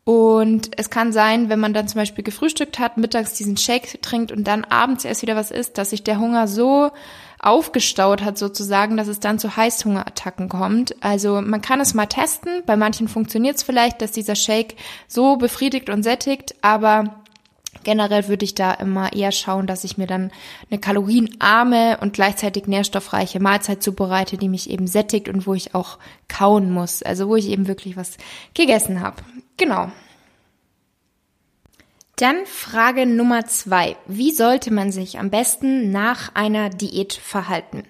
Und 0.04 0.78
es 0.78 0.90
kann 0.90 1.12
sein, 1.12 1.48
wenn 1.48 1.58
man 1.58 1.72
dann 1.72 1.88
zum 1.88 1.98
Beispiel 2.00 2.22
gefrühstückt 2.22 2.78
hat, 2.78 2.98
mittags 2.98 3.32
diesen 3.34 3.56
Shake 3.56 4.00
trinkt 4.02 4.32
und 4.32 4.44
dann 4.44 4.64
abends 4.64 5.04
erst 5.04 5.22
wieder 5.22 5.34
was 5.34 5.50
isst, 5.50 5.78
dass 5.78 5.90
sich 5.90 6.04
der 6.04 6.20
Hunger 6.20 6.46
so 6.46 6.90
aufgestaut 7.40 8.22
hat 8.22 8.38
sozusagen, 8.38 8.96
dass 8.96 9.08
es 9.08 9.18
dann 9.18 9.38
zu 9.38 9.56
Heißhungerattacken 9.56 10.48
kommt. 10.48 10.94
Also 11.02 11.40
man 11.40 11.62
kann 11.62 11.80
es 11.80 11.94
mal 11.94 12.06
testen. 12.06 12.62
Bei 12.64 12.76
manchen 12.76 13.08
funktioniert 13.08 13.56
es 13.56 13.62
vielleicht, 13.62 14.02
dass 14.02 14.12
dieser 14.12 14.36
Shake 14.36 14.76
so 15.08 15.36
befriedigt 15.36 15.88
und 15.88 16.02
sättigt, 16.02 16.54
aber 16.60 17.23
generell 17.82 18.28
würde 18.28 18.44
ich 18.44 18.54
da 18.54 18.72
immer 18.72 19.12
eher 19.12 19.32
schauen, 19.32 19.66
dass 19.66 19.84
ich 19.84 19.98
mir 19.98 20.06
dann 20.06 20.30
eine 20.70 20.78
kalorienarme 20.78 21.98
und 22.00 22.12
gleichzeitig 22.12 22.66
nährstoffreiche 22.66 23.40
Mahlzeit 23.40 23.82
zubereite, 23.82 24.36
die 24.36 24.48
mich 24.48 24.70
eben 24.70 24.86
sättigt 24.86 25.28
und 25.28 25.46
wo 25.46 25.54
ich 25.54 25.74
auch 25.74 25.98
kauen 26.28 26.70
muss. 26.70 27.02
Also 27.02 27.28
wo 27.28 27.36
ich 27.36 27.48
eben 27.48 27.66
wirklich 27.66 27.96
was 27.96 28.16
gegessen 28.54 29.00
habe. 29.00 29.22
Genau. 29.56 29.90
Dann 32.16 32.46
Frage 32.46 33.06
Nummer 33.06 33.44
zwei. 33.46 33.96
Wie 34.06 34.30
sollte 34.30 34.72
man 34.72 34.92
sich 34.92 35.18
am 35.18 35.30
besten 35.30 35.90
nach 35.90 36.32
einer 36.34 36.70
Diät 36.70 37.12
verhalten? 37.12 37.82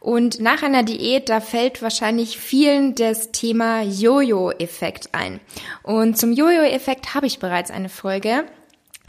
Und 0.00 0.40
nach 0.40 0.62
einer 0.62 0.84
Diät, 0.84 1.28
da 1.28 1.40
fällt 1.40 1.82
wahrscheinlich 1.82 2.38
vielen 2.38 2.94
das 2.94 3.30
Thema 3.30 3.82
Jojo-Effekt 3.82 5.10
ein. 5.12 5.40
Und 5.82 6.16
zum 6.16 6.32
Jojo-Effekt 6.32 7.14
habe 7.14 7.26
ich 7.26 7.40
bereits 7.40 7.70
eine 7.70 7.90
Folge. 7.90 8.46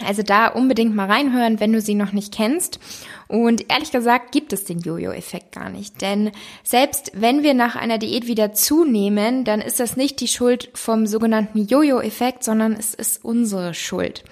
Also 0.05 0.23
da 0.23 0.47
unbedingt 0.47 0.95
mal 0.95 1.07
reinhören, 1.07 1.59
wenn 1.59 1.73
du 1.73 1.81
sie 1.81 1.95
noch 1.95 2.11
nicht 2.11 2.33
kennst. 2.33 2.79
Und 3.27 3.71
ehrlich 3.71 3.91
gesagt 3.91 4.31
gibt 4.31 4.53
es 4.53 4.63
den 4.63 4.79
Jojo-Effekt 4.79 5.51
gar 5.51 5.69
nicht. 5.69 6.01
Denn 6.01 6.31
selbst 6.63 7.11
wenn 7.13 7.43
wir 7.43 7.53
nach 7.53 7.75
einer 7.75 7.97
Diät 7.97 8.27
wieder 8.27 8.53
zunehmen, 8.53 9.43
dann 9.43 9.61
ist 9.61 9.79
das 9.79 9.97
nicht 9.97 10.19
die 10.19 10.27
Schuld 10.27 10.69
vom 10.73 11.05
sogenannten 11.05 11.65
Jojo-Effekt, 11.65 12.43
sondern 12.43 12.73
es 12.73 12.93
ist 12.93 13.23
unsere 13.23 13.73
Schuld. 13.73 14.23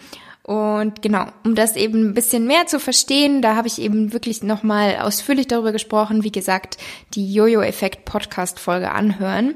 Und 0.47 1.01
genau, 1.01 1.25
um 1.43 1.55
das 1.55 1.75
eben 1.75 2.09
ein 2.09 2.13
bisschen 2.13 2.47
mehr 2.47 2.67
zu 2.67 2.79
verstehen, 2.79 3.41
da 3.41 3.57
habe 3.57 3.67
ich 3.67 3.81
eben 3.81 4.13
wirklich 4.13 4.43
nochmal 4.43 4.95
ausführlich 4.95 5.47
darüber 5.47 5.73
gesprochen. 5.73 6.23
Wie 6.23 6.31
gesagt, 6.31 6.77
die 7.13 7.33
Jojo-Effekt-Podcast-Folge 7.33 8.89
anhören. 8.89 9.55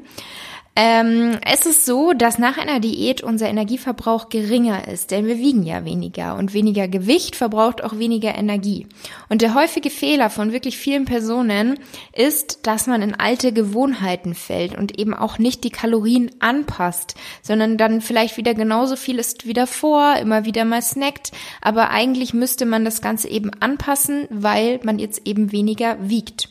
Ähm, 0.73 1.37
es 1.45 1.65
ist 1.65 1.85
so, 1.85 2.13
dass 2.13 2.39
nach 2.39 2.57
einer 2.57 2.79
Diät 2.79 3.21
unser 3.21 3.49
Energieverbrauch 3.49 4.29
geringer 4.29 4.87
ist, 4.87 5.11
denn 5.11 5.25
wir 5.25 5.37
wiegen 5.37 5.63
ja 5.63 5.83
weniger 5.83 6.37
und 6.37 6.53
weniger 6.53 6.87
Gewicht 6.87 7.35
verbraucht 7.35 7.83
auch 7.83 7.97
weniger 7.97 8.33
Energie. 8.35 8.87
Und 9.27 9.41
der 9.41 9.53
häufige 9.53 9.89
Fehler 9.89 10.29
von 10.29 10.53
wirklich 10.53 10.77
vielen 10.77 11.03
Personen 11.03 11.77
ist, 12.13 12.65
dass 12.65 12.87
man 12.87 13.01
in 13.01 13.13
alte 13.13 13.51
Gewohnheiten 13.51 14.33
fällt 14.33 14.77
und 14.77 14.97
eben 14.97 15.13
auch 15.13 15.39
nicht 15.39 15.65
die 15.65 15.71
Kalorien 15.71 16.31
anpasst, 16.39 17.15
sondern 17.41 17.77
dann 17.77 17.99
vielleicht 17.99 18.37
wieder 18.37 18.53
genauso 18.53 18.95
viel 18.95 19.19
ist 19.19 19.45
wie 19.45 19.53
davor, 19.53 20.15
immer 20.21 20.45
wieder 20.45 20.63
mal 20.63 20.81
snackt, 20.81 21.33
aber 21.61 21.89
eigentlich 21.89 22.33
müsste 22.33 22.65
man 22.65 22.85
das 22.85 23.01
Ganze 23.01 23.27
eben 23.27 23.51
anpassen, 23.59 24.25
weil 24.29 24.79
man 24.83 24.99
jetzt 24.99 25.27
eben 25.27 25.51
weniger 25.51 25.97
wiegt. 25.99 26.47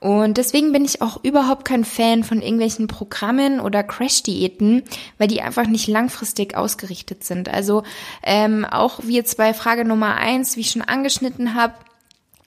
Und 0.00 0.36
deswegen 0.36 0.72
bin 0.72 0.84
ich 0.84 1.02
auch 1.02 1.22
überhaupt 1.24 1.64
kein 1.64 1.84
Fan 1.84 2.22
von 2.22 2.40
irgendwelchen 2.40 2.86
Programmen 2.86 3.60
oder 3.60 3.82
Crash-Diäten, 3.82 4.84
weil 5.18 5.26
die 5.26 5.42
einfach 5.42 5.66
nicht 5.66 5.88
langfristig 5.88 6.56
ausgerichtet 6.56 7.24
sind. 7.24 7.48
Also 7.48 7.82
ähm, 8.22 8.64
auch 8.64 9.00
wie 9.02 9.16
jetzt 9.16 9.36
bei 9.36 9.54
Frage 9.54 9.84
Nummer 9.84 10.14
eins, 10.14 10.56
wie 10.56 10.60
ich 10.60 10.70
schon 10.70 10.82
angeschnitten 10.82 11.54
habe, 11.54 11.74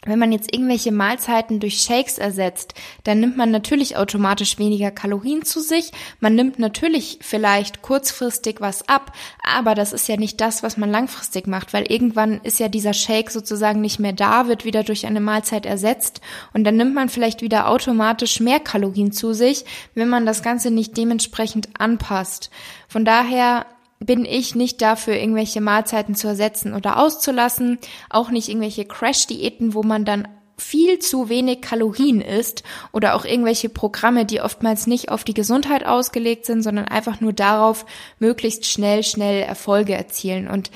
wenn 0.06 0.18
man 0.18 0.32
jetzt 0.32 0.52
irgendwelche 0.52 0.92
Mahlzeiten 0.92 1.60
durch 1.60 1.82
Shakes 1.82 2.18
ersetzt, 2.18 2.74
dann 3.04 3.20
nimmt 3.20 3.38
man 3.38 3.52
natürlich 3.52 3.98
automatisch 3.98 4.58
weniger 4.58 4.90
Kalorien 4.90 5.44
zu 5.44 5.60
sich. 5.60 5.92
Man 6.20 6.34
nimmt 6.34 6.58
natürlich 6.58 7.20
vielleicht 7.22 7.84
kurzfristig 7.84 8.62
was 8.62 8.90
ab, 8.90 9.12
aber 9.44 9.76
das 9.76 9.94
ist 9.94 10.08
ja 10.08 10.18
nicht 10.18 10.42
das, 10.42 10.64
was 10.64 10.76
man 10.76 10.90
langfristig 10.90 11.46
macht, 11.46 11.74
weil 11.74 11.92
irgendwann 11.92 12.42
ist 12.42 12.60
ja 12.60 12.68
dieser 12.68 12.94
Shake 12.94 13.30
sozusagen 13.30 13.80
nicht 13.80 14.00
mehr 14.00 14.14
da, 14.14 14.48
wird 14.48 14.66
wieder 14.66 14.84
durch 14.84 15.06
eine 15.06 15.22
Mahlzeit 15.22 15.68
ersetzt 15.68 16.22
und 16.54 16.64
dann 16.64 16.78
nimmt 16.78 16.96
man 16.96 17.10
vielleicht 17.10 17.44
wieder 17.44 17.68
automatisch 17.68 18.40
mehr 18.40 18.60
Kalorien 18.60 19.12
zu 19.12 19.34
sich, 19.34 19.66
wenn 19.94 20.10
man 20.10 20.26
das 20.26 20.42
Ganze 20.42 20.72
nicht 20.72 20.98
dementsprechend 20.98 21.70
anpasst. 21.78 22.50
Von 22.88 23.06
daher 23.06 23.68
bin 24.06 24.26
ich 24.26 24.56
nicht 24.56 24.82
dafür, 24.82 25.16
irgendwelche 25.16 25.62
Mahlzeiten 25.62 26.16
zu 26.16 26.28
ersetzen 26.28 26.74
oder 26.74 26.98
auszulassen, 26.98 27.78
auch 28.10 28.32
nicht 28.32 28.50
irgendwelche 28.50 28.86
Crash-Diäten, 28.86 29.74
wo 29.74 29.84
man 29.84 30.06
dann 30.06 30.28
viel 30.58 31.00
zu 31.00 31.30
wenig 31.30 31.62
Kalorien 31.62 32.22
isst 32.22 32.64
oder 32.92 33.16
auch 33.16 33.26
irgendwelche 33.26 33.70
Programme, 33.70 34.26
die 34.26 34.42
oftmals 34.42 34.86
nicht 34.86 35.10
auf 35.10 35.24
die 35.24 35.34
Gesundheit 35.34 35.86
ausgelegt 35.86 36.46
sind, 36.46 36.62
sondern 36.62 36.86
einfach 36.86 37.20
nur 37.20 37.34
darauf, 37.34 37.86
möglichst 38.20 38.66
schnell, 38.66 39.04
schnell 39.04 39.42
Erfolge 39.42 39.94
erzielen. 39.94 40.48
Und 40.48 40.72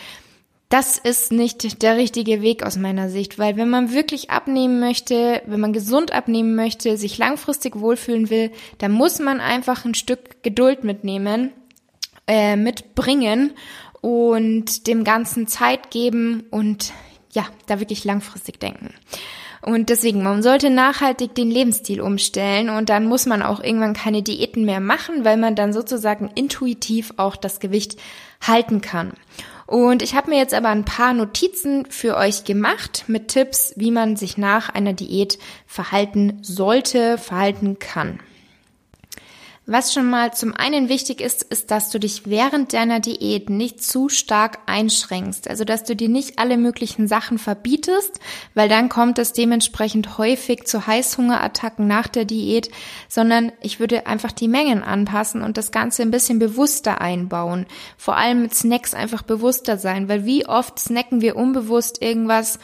das 0.69 0.97
ist 0.97 1.31
nicht 1.31 1.83
der 1.83 1.97
richtige 1.97 2.41
Weg 2.41 2.63
aus 2.63 2.77
meiner 2.77 3.09
Sicht, 3.09 3.37
weil 3.37 3.55
wenn 3.57 3.69
man 3.69 3.93
wirklich 3.93 4.31
abnehmen 4.31 4.79
möchte, 4.79 5.41
wenn 5.45 5.59
man 5.59 5.73
gesund 5.73 6.11
abnehmen 6.11 6.55
möchte, 6.55 6.97
sich 6.97 7.17
langfristig 7.19 7.79
wohlfühlen 7.79 8.31
will, 8.31 8.51
dann 8.79 8.91
muss 8.91 9.19
man 9.19 9.39
einfach 9.39 9.85
ein 9.85 9.93
Stück 9.93 10.41
Geduld 10.41 10.83
mitnehmen 10.83 11.51
äh, 12.27 12.55
mitbringen 12.55 13.53
und 14.01 14.87
dem 14.87 15.03
Ganzen 15.03 15.47
Zeit 15.47 15.91
geben 15.91 16.43
und 16.51 16.93
ja, 17.31 17.45
da 17.67 17.79
wirklich 17.79 18.05
langfristig 18.05 18.59
denken. 18.59 18.93
Und 19.61 19.89
deswegen, 19.89 20.21
man 20.21 20.43
sollte 20.43 20.69
nachhaltig 20.69 21.33
den 21.33 21.49
Lebensstil 21.49 21.99
umstellen 21.99 22.69
und 22.69 22.89
dann 22.89 23.07
muss 23.07 23.25
man 23.25 23.41
auch 23.41 23.59
irgendwann 23.59 23.95
keine 23.95 24.21
Diäten 24.21 24.63
mehr 24.63 24.79
machen, 24.79 25.25
weil 25.25 25.37
man 25.37 25.55
dann 25.55 25.73
sozusagen 25.73 26.29
intuitiv 26.35 27.13
auch 27.17 27.35
das 27.35 27.59
Gewicht 27.59 27.99
halten 28.41 28.81
kann. 28.81 29.13
Und 29.65 30.03
ich 30.03 30.13
habe 30.13 30.29
mir 30.29 30.37
jetzt 30.37 30.53
aber 30.53 30.69
ein 30.69 30.85
paar 30.85 31.13
Notizen 31.13 31.87
für 31.89 32.15
euch 32.15 32.43
gemacht 32.43 33.05
mit 33.07 33.29
Tipps, 33.29 33.73
wie 33.75 33.89
man 33.89 34.15
sich 34.15 34.37
nach 34.37 34.69
einer 34.69 34.93
Diät 34.93 35.39
verhalten 35.65 36.37
sollte, 36.43 37.17
verhalten 37.17 37.79
kann. 37.79 38.19
Was 39.67 39.93
schon 39.93 40.07
mal 40.11 40.31
zum 40.31 40.53
einen 40.53 40.89
wichtig 40.89 41.21
ist, 41.21 41.41
ist, 41.41 41.71
dass 41.71 41.89
du 41.89 41.99
dich 41.99 42.27
während 42.27 42.73
deiner 42.73 42.99
Diät 42.99 43.49
nicht 43.49 43.83
zu 43.83 44.09
stark 44.09 44.59
einschränkst. 44.67 45.49
Also, 45.49 45.65
dass 45.65 45.83
du 45.83 45.95
dir 45.95 46.07
nicht 46.07 46.37
alle 46.37 46.57
möglichen 46.57 47.07
Sachen 47.07 47.39
verbietest, 47.39 48.19
weil 48.53 48.69
dann 48.69 48.89
kommt 48.89 49.17
es 49.17 49.33
dementsprechend 49.33 50.19
häufig 50.19 50.65
zu 50.65 50.85
Heißhungerattacken 50.85 51.87
nach 51.87 52.07
der 52.07 52.25
Diät, 52.25 52.69
sondern 53.09 53.51
ich 53.59 53.79
würde 53.79 54.05
einfach 54.05 54.31
die 54.31 54.47
Mengen 54.47 54.83
anpassen 54.83 55.41
und 55.41 55.57
das 55.57 55.71
Ganze 55.71 56.03
ein 56.03 56.11
bisschen 56.11 56.37
bewusster 56.37 57.01
einbauen. 57.01 57.65
Vor 57.97 58.17
allem 58.17 58.43
mit 58.43 58.53
Snacks 58.53 58.93
einfach 58.93 59.23
bewusster 59.23 59.79
sein, 59.79 60.07
weil 60.07 60.25
wie 60.25 60.45
oft 60.45 60.77
snacken 60.77 61.21
wir 61.21 61.35
unbewusst 61.35 62.03
irgendwas 62.03 62.59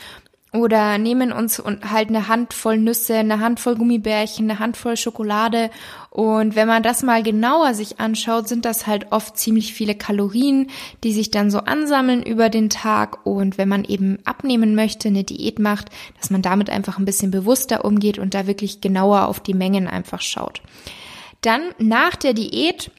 oder 0.54 0.98
nehmen 0.98 1.32
uns 1.32 1.62
halt 1.90 2.10
eine 2.10 2.28
Handvoll 2.28 2.78
Nüsse, 2.78 3.16
eine 3.16 3.40
Handvoll 3.40 3.76
Gummibärchen, 3.76 4.50
eine 4.50 4.60
Handvoll 4.60 4.98
Schokolade 4.98 5.70
und 6.10 6.56
wenn 6.56 6.68
man 6.68 6.84
das 6.84 7.04
mal 7.04 7.24
genauer 7.24 7.74
sich 7.74 8.02
anschaut, 8.02 8.50
sind 8.50 8.66
das 8.66 8.86
halt 8.86 9.14
oft 9.14 9.38
ziemlich 9.38 9.74
viele 9.74 9.96
Kalorien, 9.96 10.70
die 11.06 11.14
sich 11.14 11.32
dann 11.32 11.50
so 11.50 11.60
ansammeln 11.60 12.22
über 12.22 12.50
den 12.50 12.70
Tag 12.70 13.26
und 13.26 13.58
wenn 13.58 13.70
man 13.70 13.86
eben 13.86 14.20
abnehmen 14.26 14.76
möchte, 14.76 15.08
eine 15.08 15.24
Diät 15.24 15.58
macht, 15.58 15.90
dass 16.20 16.30
man 16.30 16.42
damit 16.42 16.70
einfach 16.70 16.98
ein 16.98 17.06
bisschen 17.06 17.32
bewusster 17.32 17.86
umgeht 17.86 18.20
und 18.20 18.34
da 18.34 18.46
wirklich 18.46 18.82
genauer 18.82 19.30
auf 19.30 19.40
die 19.40 19.54
Mengen 19.54 19.88
einfach 19.88 20.20
schaut. 20.20 20.62
Dann 21.40 21.62
nach 21.80 22.16
der 22.18 22.34
Diät 22.34 22.92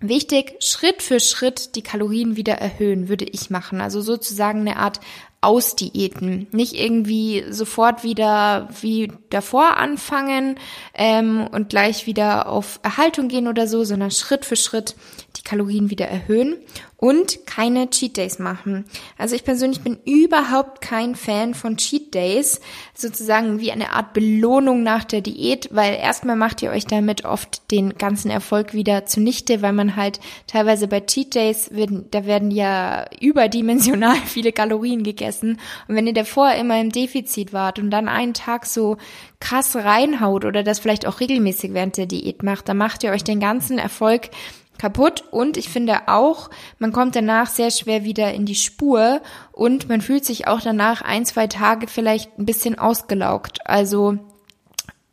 Wichtig, 0.00 0.56
Schritt 0.62 1.02
für 1.02 1.20
Schritt 1.20 1.76
die 1.76 1.82
Kalorien 1.82 2.36
wieder 2.36 2.54
erhöhen, 2.54 3.08
würde 3.08 3.24
ich 3.24 3.48
machen. 3.48 3.80
Also 3.80 4.02
sozusagen 4.02 4.60
eine 4.60 4.76
Art 4.76 5.00
Ausdiäten. 5.44 6.46
Nicht 6.50 6.74
irgendwie 6.74 7.44
sofort 7.50 8.02
wieder 8.02 8.68
wie 8.80 9.12
davor 9.30 9.76
anfangen 9.76 10.56
ähm, 10.94 11.46
und 11.52 11.68
gleich 11.68 12.06
wieder 12.06 12.48
auf 12.48 12.80
Erhaltung 12.82 13.28
gehen 13.28 13.46
oder 13.46 13.66
so, 13.66 13.84
sondern 13.84 14.10
Schritt 14.10 14.44
für 14.44 14.56
Schritt 14.56 14.96
die 15.36 15.42
Kalorien 15.42 15.90
wieder 15.90 16.06
erhöhen 16.06 16.56
und 16.96 17.46
keine 17.46 17.90
Cheat 17.90 18.16
Days 18.16 18.38
machen. 18.38 18.86
Also 19.18 19.36
ich 19.36 19.44
persönlich 19.44 19.82
bin 19.82 19.98
überhaupt 20.06 20.80
kein 20.80 21.14
Fan 21.14 21.52
von 21.52 21.76
Cheat 21.76 22.14
Days, 22.14 22.62
sozusagen 22.94 23.60
wie 23.60 23.72
eine 23.72 23.92
Art 23.92 24.14
Belohnung 24.14 24.82
nach 24.82 25.04
der 25.04 25.20
Diät, 25.20 25.68
weil 25.70 25.96
erstmal 25.96 26.36
macht 26.36 26.62
ihr 26.62 26.70
euch 26.70 26.86
damit 26.86 27.26
oft 27.26 27.70
den 27.70 27.98
ganzen 27.98 28.30
Erfolg 28.30 28.72
wieder 28.72 29.04
zunichte, 29.04 29.60
weil 29.60 29.74
man 29.74 29.96
halt 29.96 30.18
teilweise 30.46 30.88
bei 30.88 31.00
Cheat 31.00 31.34
Days, 31.34 31.70
werden, 31.72 32.06
da 32.10 32.24
werden 32.24 32.50
ja 32.50 33.04
überdimensional 33.20 34.16
viele 34.24 34.52
Kalorien 34.52 35.02
gegessen 35.02 35.60
und 35.88 35.96
wenn 35.96 36.06
ihr 36.06 36.14
davor 36.14 36.52
immer 36.54 36.80
im 36.80 36.90
Defizit 36.90 37.52
wart 37.52 37.78
und 37.78 37.90
dann 37.90 38.08
einen 38.08 38.32
Tag 38.32 38.64
so 38.64 38.96
krass 39.40 39.76
reinhaut 39.76 40.46
oder 40.46 40.62
das 40.62 40.78
vielleicht 40.78 41.06
auch 41.06 41.20
regelmäßig 41.20 41.74
während 41.74 41.98
der 41.98 42.06
Diät 42.06 42.42
macht, 42.42 42.66
dann 42.68 42.78
macht 42.78 43.04
ihr 43.04 43.10
euch 43.10 43.24
den 43.24 43.40
ganzen 43.40 43.76
Erfolg 43.76 44.30
kaputt 44.78 45.24
und 45.30 45.56
ich 45.56 45.68
finde 45.68 46.08
auch, 46.08 46.50
man 46.78 46.92
kommt 46.92 47.16
danach 47.16 47.48
sehr 47.48 47.70
schwer 47.70 48.04
wieder 48.04 48.32
in 48.32 48.46
die 48.46 48.54
Spur 48.54 49.20
und 49.52 49.88
man 49.88 50.00
fühlt 50.00 50.24
sich 50.24 50.46
auch 50.46 50.60
danach 50.60 51.02
ein, 51.02 51.24
zwei 51.24 51.46
Tage 51.46 51.86
vielleicht 51.86 52.38
ein 52.38 52.46
bisschen 52.46 52.78
ausgelaugt. 52.78 53.60
Also 53.66 54.18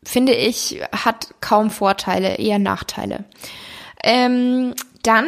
finde 0.03 0.34
ich, 0.34 0.82
hat 0.91 1.34
kaum 1.41 1.70
Vorteile, 1.70 2.36
eher 2.36 2.60
Nachteile. 2.60 3.25
Ähm, 4.03 4.74
dann 5.03 5.25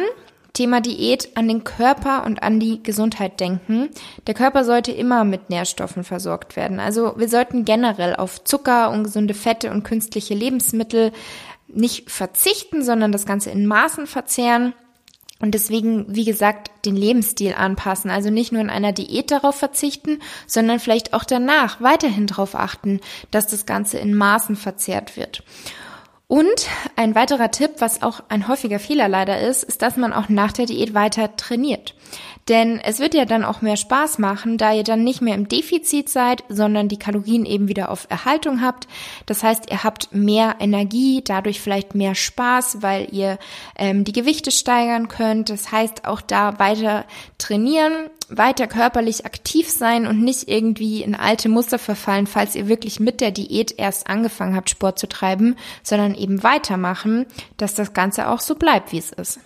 Thema 0.54 0.80
Diät 0.80 1.36
an 1.36 1.48
den 1.48 1.64
Körper 1.64 2.24
und 2.24 2.42
an 2.44 2.60
die 2.60 2.80
Gesundheit 2.80 3.40
denken. 3.40 3.90
Der 4.28 4.34
Körper 4.34 4.64
sollte 4.64 4.92
immer 4.92 5.24
mit 5.24 5.50
Nährstoffen 5.50 6.04
versorgt 6.04 6.54
werden. 6.54 6.78
Also 6.78 7.14
wir 7.16 7.28
sollten 7.28 7.64
generell 7.64 8.14
auf 8.14 8.44
Zucker, 8.44 8.90
ungesunde 8.90 9.34
Fette 9.34 9.72
und 9.72 9.82
künstliche 9.82 10.34
Lebensmittel 10.34 11.10
nicht 11.74 12.10
verzichten, 12.10 12.82
sondern 12.82 13.12
das 13.12 13.26
Ganze 13.26 13.50
in 13.50 13.66
Maßen 13.66 14.06
verzehren. 14.06 14.74
Und 15.40 15.52
deswegen, 15.52 16.06
wie 16.08 16.24
gesagt, 16.24 16.70
den 16.86 16.96
Lebensstil 16.96 17.54
anpassen. 17.54 18.10
Also 18.10 18.30
nicht 18.30 18.52
nur 18.52 18.62
in 18.62 18.70
einer 18.70 18.92
Diät 18.92 19.30
darauf 19.30 19.56
verzichten, 19.56 20.20
sondern 20.46 20.80
vielleicht 20.80 21.12
auch 21.12 21.24
danach 21.24 21.80
weiterhin 21.80 22.26
darauf 22.26 22.54
achten, 22.54 23.00
dass 23.30 23.46
das 23.46 23.66
Ganze 23.66 23.98
in 23.98 24.14
Maßen 24.14 24.56
verzehrt 24.56 25.16
wird. 25.16 25.42
Und 26.28 26.68
ein 26.96 27.14
weiterer 27.14 27.50
Tipp, 27.50 27.72
was 27.78 28.02
auch 28.02 28.22
ein 28.28 28.48
häufiger 28.48 28.78
Fehler 28.78 29.08
leider 29.08 29.40
ist, 29.40 29.62
ist, 29.62 29.82
dass 29.82 29.96
man 29.96 30.12
auch 30.12 30.28
nach 30.28 30.52
der 30.52 30.66
Diät 30.66 30.94
weiter 30.94 31.36
trainiert. 31.36 31.94
Denn 32.48 32.78
es 32.78 32.98
wird 32.98 33.14
ja 33.14 33.24
dann 33.24 33.44
auch 33.44 33.62
mehr 33.62 33.76
Spaß 33.76 34.18
machen, 34.18 34.58
da 34.58 34.72
ihr 34.72 34.84
dann 34.84 35.02
nicht 35.02 35.22
mehr 35.22 35.34
im 35.34 35.48
Defizit 35.48 36.08
seid, 36.08 36.44
sondern 36.48 36.88
die 36.88 36.98
Kalorien 36.98 37.46
eben 37.46 37.68
wieder 37.68 37.90
auf 37.90 38.06
Erhaltung 38.10 38.60
habt. 38.60 38.86
Das 39.26 39.42
heißt, 39.42 39.70
ihr 39.70 39.82
habt 39.82 40.14
mehr 40.14 40.56
Energie, 40.60 41.22
dadurch 41.24 41.60
vielleicht 41.60 41.94
mehr 41.94 42.14
Spaß, 42.14 42.82
weil 42.82 43.08
ihr 43.12 43.38
ähm, 43.76 44.04
die 44.04 44.12
Gewichte 44.12 44.50
steigern 44.50 45.08
könnt. 45.08 45.48
Das 45.48 45.72
heißt, 45.72 46.06
auch 46.06 46.20
da 46.20 46.58
weiter 46.58 47.04
trainieren, 47.38 48.10
weiter 48.28 48.66
körperlich 48.66 49.24
aktiv 49.24 49.70
sein 49.70 50.06
und 50.06 50.22
nicht 50.22 50.48
irgendwie 50.48 51.02
in 51.02 51.14
alte 51.14 51.48
Muster 51.48 51.78
verfallen, 51.78 52.26
falls 52.26 52.54
ihr 52.54 52.68
wirklich 52.68 53.00
mit 53.00 53.20
der 53.20 53.30
Diät 53.30 53.78
erst 53.78 54.08
angefangen 54.08 54.56
habt, 54.56 54.70
Sport 54.70 54.98
zu 54.98 55.08
treiben, 55.08 55.56
sondern 55.82 56.14
eben 56.14 56.42
weitermachen, 56.42 57.26
dass 57.56 57.74
das 57.74 57.92
Ganze 57.92 58.28
auch 58.28 58.40
so 58.40 58.54
bleibt, 58.54 58.92
wie 58.92 58.98
es 58.98 59.12
ist. 59.12 59.40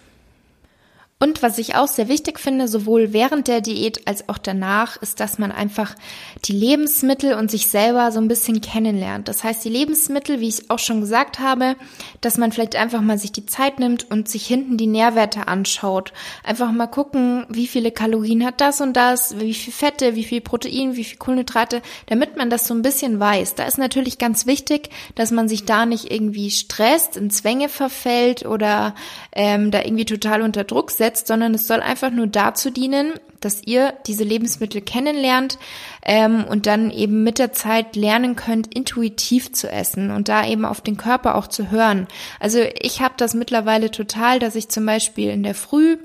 Und 1.21 1.43
was 1.43 1.59
ich 1.59 1.75
auch 1.75 1.89
sehr 1.89 2.07
wichtig 2.07 2.39
finde, 2.39 2.69
sowohl 2.69 3.13
während 3.13 3.49
der 3.49 3.61
Diät 3.61 4.07
als 4.07 4.29
auch 4.29 4.39
danach, 4.39 5.03
ist, 5.03 5.19
dass 5.19 5.37
man 5.37 5.51
einfach 5.51 5.97
die 6.45 6.53
Lebensmittel 6.53 7.35
und 7.35 7.51
sich 7.51 7.67
selber 7.67 8.13
so 8.13 8.21
ein 8.21 8.29
bisschen 8.29 8.61
kennenlernt. 8.61 9.27
Das 9.27 9.43
heißt, 9.43 9.65
die 9.65 9.69
Lebensmittel, 9.69 10.39
wie 10.39 10.47
ich 10.47 10.71
auch 10.71 10.79
schon 10.79 11.01
gesagt 11.01 11.41
habe, 11.41 11.75
dass 12.21 12.39
man 12.39 12.53
vielleicht 12.53 12.77
einfach 12.77 13.01
mal 13.01 13.19
sich 13.19 13.33
die 13.33 13.47
Zeit 13.47 13.81
nimmt 13.81 14.09
und 14.09 14.29
sich 14.29 14.47
hinten 14.47 14.77
die 14.77 14.87
Nährwerte 14.87 15.49
anschaut. 15.49 16.13
Einfach 16.45 16.71
mal 16.71 16.87
gucken, 16.87 17.47
wie 17.49 17.67
viele 17.67 17.91
Kalorien 17.91 18.47
hat 18.47 18.61
das 18.61 18.81
und 18.81 18.93
das, 18.93 19.41
wie 19.41 19.55
viel 19.55 19.73
Fette, 19.73 20.15
wie 20.15 20.25
viel 20.25 20.41
Protein, 20.41 20.95
wie 20.95 21.03
viel 21.03 21.19
Kohlenhydrate, 21.19 21.83
damit 22.07 22.37
man 22.37 22.49
das 22.49 22.69
so 22.69 22.75
ein 22.75 22.83
bisschen 22.83 23.19
weiß. 23.19 23.57
Da 23.57 23.65
ist 23.65 23.79
natürlich 23.79 24.19
ganz 24.19 24.47
wichtig, 24.47 24.91
dass 25.17 25.33
man 25.33 25.49
sich 25.49 25.65
da 25.65 25.85
nicht 25.85 26.13
irgendwie 26.13 26.53
stresst, 26.53 27.17
in 27.17 27.31
Zwänge 27.31 27.69
verfällt 27.69 28.47
oder 28.47 28.95
ähm, 29.33 29.73
da 29.73 29.83
irgendwie 29.83 30.05
total 30.05 30.43
unter 30.43 30.63
Druck 30.63 30.93
setzt 30.93 31.08
setzt, 31.09 31.27
sondern 31.27 31.55
es 31.55 31.67
soll 31.67 31.81
einfach 31.81 32.11
nur 32.11 32.27
dazu 32.27 32.71
dienen, 32.71 33.15
dass 33.41 33.63
ihr 33.65 33.95
diese 34.07 34.25
Lebensmittel 34.25 34.83
kennenlernt 34.83 35.59
ähm, 36.05 36.45
und 36.45 36.67
dann 36.67 36.91
eben 36.91 37.23
mit 37.23 37.39
der 37.39 37.53
Zeit 37.53 37.97
lernen 37.97 38.37
könnt, 38.37 38.75
intuitiv 38.75 39.53
zu 39.53 39.71
essen 39.71 40.11
und 40.11 40.29
da 40.29 40.47
eben 40.47 40.65
auf 40.65 40.81
den 40.81 40.97
Körper 40.97 41.37
auch 41.37 41.47
zu 41.47 41.71
hören. 41.71 42.09
Also 42.41 42.59
ich 42.81 43.01
habe 43.01 43.15
das 43.17 43.35
mittlerweile 43.35 43.91
total, 43.91 44.39
dass 44.39 44.55
ich 44.55 44.69
zum 44.69 44.85
Beispiel 44.85 45.31
in 45.31 45.45
der 45.45 45.55
Früh 45.55 45.97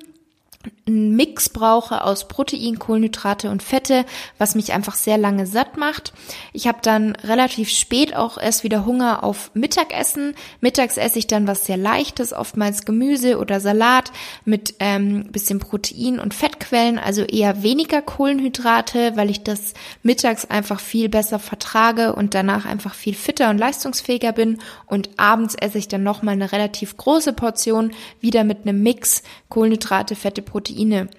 einen 0.85 1.15
Mix 1.15 1.49
brauche 1.49 2.03
aus 2.03 2.27
Protein, 2.27 2.77
Kohlenhydrate 2.79 3.49
und 3.49 3.63
Fette, 3.63 4.05
was 4.37 4.55
mich 4.55 4.73
einfach 4.73 4.95
sehr 4.95 5.17
lange 5.17 5.45
satt 5.45 5.77
macht. 5.77 6.13
Ich 6.51 6.67
habe 6.67 6.79
dann 6.81 7.15
relativ 7.15 7.69
spät 7.69 8.15
auch 8.15 8.37
erst 8.37 8.63
wieder 8.63 8.85
Hunger 8.85 9.23
auf 9.23 9.51
Mittagessen. 9.53 10.35
Mittags 10.59 10.97
esse 10.97 11.19
ich 11.19 11.27
dann 11.27 11.47
was 11.47 11.65
sehr 11.65 11.77
leichtes, 11.77 12.33
oftmals 12.33 12.85
Gemüse 12.85 13.39
oder 13.39 13.59
Salat 13.59 14.11
mit 14.45 14.75
ähm, 14.79 15.31
bisschen 15.31 15.59
Protein 15.59 16.19
und 16.19 16.33
Fettquellen, 16.33 16.99
also 16.99 17.23
eher 17.23 17.63
weniger 17.63 18.01
Kohlenhydrate, 18.01 19.15
weil 19.15 19.29
ich 19.29 19.43
das 19.43 19.73
mittags 20.01 20.45
einfach 20.45 20.79
viel 20.79 21.09
besser 21.09 21.39
vertrage 21.39 22.13
und 22.13 22.33
danach 22.33 22.65
einfach 22.65 22.93
viel 22.93 23.13
fitter 23.13 23.49
und 23.49 23.57
leistungsfähiger 23.57 24.33
bin. 24.33 24.59
Und 24.85 25.11
abends 25.17 25.55
esse 25.55 25.77
ich 25.77 25.87
dann 25.87 26.03
nochmal 26.03 26.33
eine 26.33 26.51
relativ 26.51 26.97
große 26.97 27.33
Portion, 27.33 27.91
wieder 28.19 28.43
mit 28.43 28.59
einem 28.61 28.83
Mix 28.83 29.23
Kohlenhydrate, 29.49 30.15
Fette, 30.15 30.41
Proteine. 30.53 31.09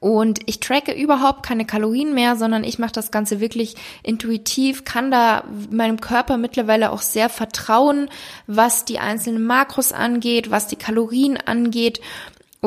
Und 0.00 0.40
ich 0.46 0.60
tracke 0.60 0.92
überhaupt 0.92 1.44
keine 1.44 1.66
Kalorien 1.66 2.14
mehr, 2.14 2.36
sondern 2.36 2.64
ich 2.64 2.78
mache 2.78 2.92
das 2.92 3.10
Ganze 3.10 3.38
wirklich 3.38 3.76
intuitiv, 4.02 4.84
kann 4.84 5.10
da 5.10 5.44
meinem 5.70 6.00
Körper 6.00 6.38
mittlerweile 6.38 6.90
auch 6.90 7.02
sehr 7.02 7.28
vertrauen, 7.28 8.08
was 8.46 8.86
die 8.86 8.98
einzelnen 8.98 9.44
Makros 9.44 9.92
angeht, 9.92 10.50
was 10.50 10.68
die 10.68 10.76
Kalorien 10.76 11.36
angeht 11.36 12.00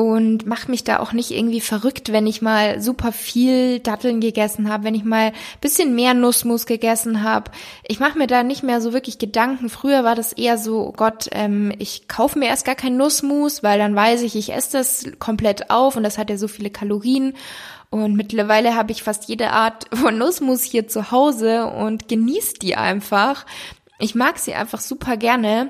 und 0.00 0.46
mach 0.46 0.66
mich 0.66 0.82
da 0.82 0.98
auch 1.00 1.12
nicht 1.12 1.30
irgendwie 1.30 1.60
verrückt, 1.60 2.10
wenn 2.10 2.26
ich 2.26 2.40
mal 2.40 2.80
super 2.80 3.12
viel 3.12 3.80
Datteln 3.80 4.20
gegessen 4.20 4.72
habe, 4.72 4.84
wenn 4.84 4.94
ich 4.94 5.04
mal 5.04 5.32
bisschen 5.60 5.94
mehr 5.94 6.14
Nussmus 6.14 6.64
gegessen 6.64 7.22
habe. 7.22 7.50
Ich 7.86 8.00
mache 8.00 8.16
mir 8.16 8.26
da 8.26 8.42
nicht 8.42 8.62
mehr 8.62 8.80
so 8.80 8.94
wirklich 8.94 9.18
Gedanken. 9.18 9.68
Früher 9.68 10.02
war 10.02 10.14
das 10.14 10.32
eher 10.32 10.56
so, 10.56 10.86
oh 10.86 10.92
Gott, 10.92 11.28
ähm, 11.32 11.70
ich 11.78 12.08
kaufe 12.08 12.38
mir 12.38 12.46
erst 12.46 12.64
gar 12.64 12.76
kein 12.76 12.96
Nussmus, 12.96 13.62
weil 13.62 13.78
dann 13.78 13.94
weiß 13.94 14.22
ich, 14.22 14.36
ich 14.36 14.54
esse 14.54 14.78
das 14.78 15.04
komplett 15.18 15.68
auf 15.68 15.96
und 15.96 16.02
das 16.02 16.16
hat 16.16 16.30
ja 16.30 16.38
so 16.38 16.48
viele 16.48 16.70
Kalorien. 16.70 17.34
Und 17.90 18.14
mittlerweile 18.14 18.76
habe 18.76 18.92
ich 18.92 19.02
fast 19.02 19.28
jede 19.28 19.50
Art 19.50 19.86
von 19.92 20.16
Nussmus 20.16 20.62
hier 20.62 20.88
zu 20.88 21.10
Hause 21.10 21.66
und 21.66 22.08
genieße 22.08 22.54
die 22.54 22.74
einfach. 22.74 23.44
Ich 23.98 24.14
mag 24.14 24.38
sie 24.38 24.54
einfach 24.54 24.80
super 24.80 25.18
gerne 25.18 25.68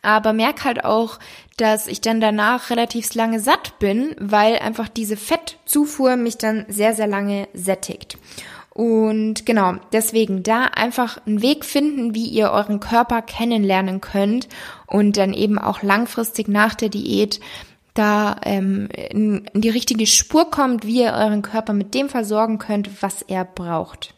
aber 0.00 0.32
merk 0.32 0.64
halt 0.64 0.84
auch, 0.84 1.18
dass 1.56 1.86
ich 1.86 2.00
dann 2.00 2.20
danach 2.20 2.70
relativ 2.70 3.14
lange 3.14 3.40
satt 3.40 3.78
bin, 3.78 4.16
weil 4.18 4.58
einfach 4.58 4.88
diese 4.88 5.16
Fettzufuhr 5.16 6.16
mich 6.16 6.38
dann 6.38 6.64
sehr, 6.68 6.94
sehr 6.94 7.06
lange 7.06 7.48
sättigt. 7.52 8.16
Und 8.70 9.44
genau, 9.44 9.74
deswegen 9.92 10.42
da 10.42 10.64
einfach 10.64 11.18
einen 11.26 11.42
Weg 11.42 11.66
finden, 11.66 12.14
wie 12.14 12.26
ihr 12.26 12.50
euren 12.50 12.80
Körper 12.80 13.20
kennenlernen 13.20 14.00
könnt 14.00 14.48
und 14.86 15.18
dann 15.18 15.34
eben 15.34 15.58
auch 15.58 15.82
langfristig 15.82 16.48
nach 16.48 16.74
der 16.74 16.88
Diät 16.88 17.38
da 17.94 18.36
ähm, 18.44 18.88
in, 18.90 19.44
in 19.52 19.60
die 19.60 19.68
richtige 19.68 20.06
Spur 20.06 20.50
kommt, 20.50 20.86
wie 20.86 21.02
ihr 21.02 21.12
euren 21.12 21.42
Körper 21.42 21.74
mit 21.74 21.92
dem 21.92 22.08
versorgen 22.08 22.58
könnt, 22.58 23.02
was 23.02 23.20
er 23.20 23.44
braucht. 23.44 24.14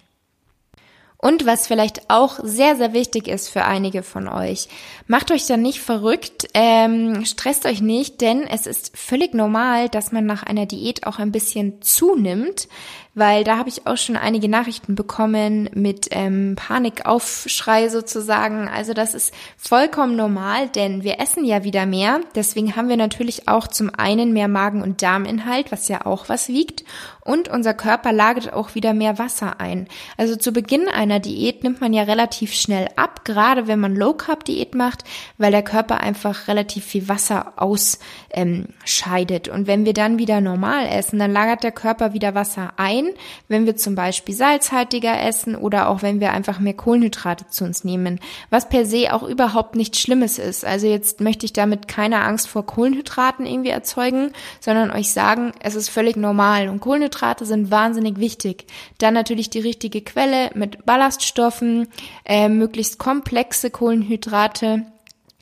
Und 1.24 1.46
was 1.46 1.66
vielleicht 1.66 2.10
auch 2.10 2.38
sehr, 2.42 2.76
sehr 2.76 2.92
wichtig 2.92 3.28
ist 3.28 3.48
für 3.48 3.64
einige 3.64 4.02
von 4.02 4.28
euch, 4.28 4.68
macht 5.06 5.30
euch 5.30 5.46
dann 5.46 5.62
nicht 5.62 5.80
verrückt, 5.80 6.48
ähm, 6.52 7.24
stresst 7.24 7.64
euch 7.64 7.80
nicht, 7.80 8.20
denn 8.20 8.42
es 8.42 8.66
ist 8.66 8.94
völlig 8.94 9.32
normal, 9.32 9.88
dass 9.88 10.12
man 10.12 10.26
nach 10.26 10.42
einer 10.42 10.66
Diät 10.66 11.06
auch 11.06 11.18
ein 11.18 11.32
bisschen 11.32 11.80
zunimmt 11.80 12.68
weil 13.14 13.44
da 13.44 13.56
habe 13.58 13.68
ich 13.68 13.86
auch 13.86 13.96
schon 13.96 14.16
einige 14.16 14.48
Nachrichten 14.48 14.94
bekommen 14.94 15.70
mit 15.74 16.08
ähm, 16.10 16.56
Panikaufschrei 16.56 17.88
sozusagen. 17.88 18.68
Also 18.68 18.92
das 18.92 19.14
ist 19.14 19.32
vollkommen 19.56 20.16
normal, 20.16 20.68
denn 20.68 21.04
wir 21.04 21.20
essen 21.20 21.44
ja 21.44 21.64
wieder 21.64 21.86
mehr. 21.86 22.20
Deswegen 22.34 22.74
haben 22.76 22.88
wir 22.88 22.96
natürlich 22.96 23.48
auch 23.48 23.68
zum 23.68 23.90
einen 23.96 24.32
mehr 24.32 24.48
Magen- 24.48 24.82
und 24.82 25.02
Darminhalt, 25.02 25.70
was 25.70 25.88
ja 25.88 26.06
auch 26.06 26.28
was 26.28 26.48
wiegt. 26.48 26.84
Und 27.20 27.48
unser 27.48 27.72
Körper 27.72 28.12
lagert 28.12 28.52
auch 28.52 28.74
wieder 28.74 28.92
mehr 28.92 29.18
Wasser 29.18 29.58
ein. 29.60 29.88
Also 30.18 30.36
zu 30.36 30.52
Beginn 30.52 30.88
einer 30.88 31.20
Diät 31.20 31.62
nimmt 31.62 31.80
man 31.80 31.94
ja 31.94 32.02
relativ 32.02 32.52
schnell 32.52 32.88
ab, 32.96 33.24
gerade 33.24 33.66
wenn 33.66 33.80
man 33.80 33.96
Low 33.96 34.12
Carb 34.12 34.44
Diät 34.44 34.74
macht, 34.74 35.04
weil 35.38 35.52
der 35.52 35.62
Körper 35.62 36.00
einfach 36.00 36.48
relativ 36.48 36.84
viel 36.84 37.08
Wasser 37.08 37.54
ausscheidet. 37.56 39.48
Ähm, 39.48 39.54
und 39.54 39.66
wenn 39.66 39.86
wir 39.86 39.94
dann 39.94 40.18
wieder 40.18 40.40
normal 40.40 40.86
essen, 40.86 41.18
dann 41.18 41.32
lagert 41.32 41.62
der 41.62 41.72
Körper 41.72 42.12
wieder 42.12 42.34
Wasser 42.34 42.74
ein 42.76 43.03
ein, 43.04 43.14
wenn 43.48 43.66
wir 43.66 43.76
zum 43.76 43.94
Beispiel 43.94 44.34
salzhaltiger 44.34 45.20
essen 45.22 45.56
oder 45.56 45.88
auch 45.88 46.02
wenn 46.02 46.20
wir 46.20 46.32
einfach 46.32 46.58
mehr 46.58 46.74
Kohlenhydrate 46.74 47.46
zu 47.48 47.64
uns 47.64 47.84
nehmen, 47.84 48.20
was 48.50 48.68
per 48.68 48.86
se 48.86 49.12
auch 49.12 49.22
überhaupt 49.22 49.76
nichts 49.76 50.00
Schlimmes 50.00 50.38
ist. 50.38 50.64
Also 50.64 50.86
jetzt 50.86 51.20
möchte 51.20 51.46
ich 51.46 51.52
damit 51.52 51.88
keine 51.88 52.22
Angst 52.22 52.48
vor 52.48 52.66
Kohlenhydraten 52.66 53.46
irgendwie 53.46 53.70
erzeugen, 53.70 54.32
sondern 54.60 54.90
euch 54.90 55.12
sagen, 55.12 55.52
es 55.60 55.74
ist 55.74 55.88
völlig 55.88 56.16
normal 56.16 56.68
und 56.68 56.80
Kohlenhydrate 56.80 57.46
sind 57.46 57.70
wahnsinnig 57.70 58.18
wichtig. 58.18 58.66
Dann 58.98 59.14
natürlich 59.14 59.50
die 59.50 59.60
richtige 59.60 60.02
Quelle 60.02 60.50
mit 60.54 60.84
Ballaststoffen, 60.86 61.88
äh, 62.24 62.48
möglichst 62.48 62.98
komplexe 62.98 63.70
Kohlenhydrate, 63.70 64.86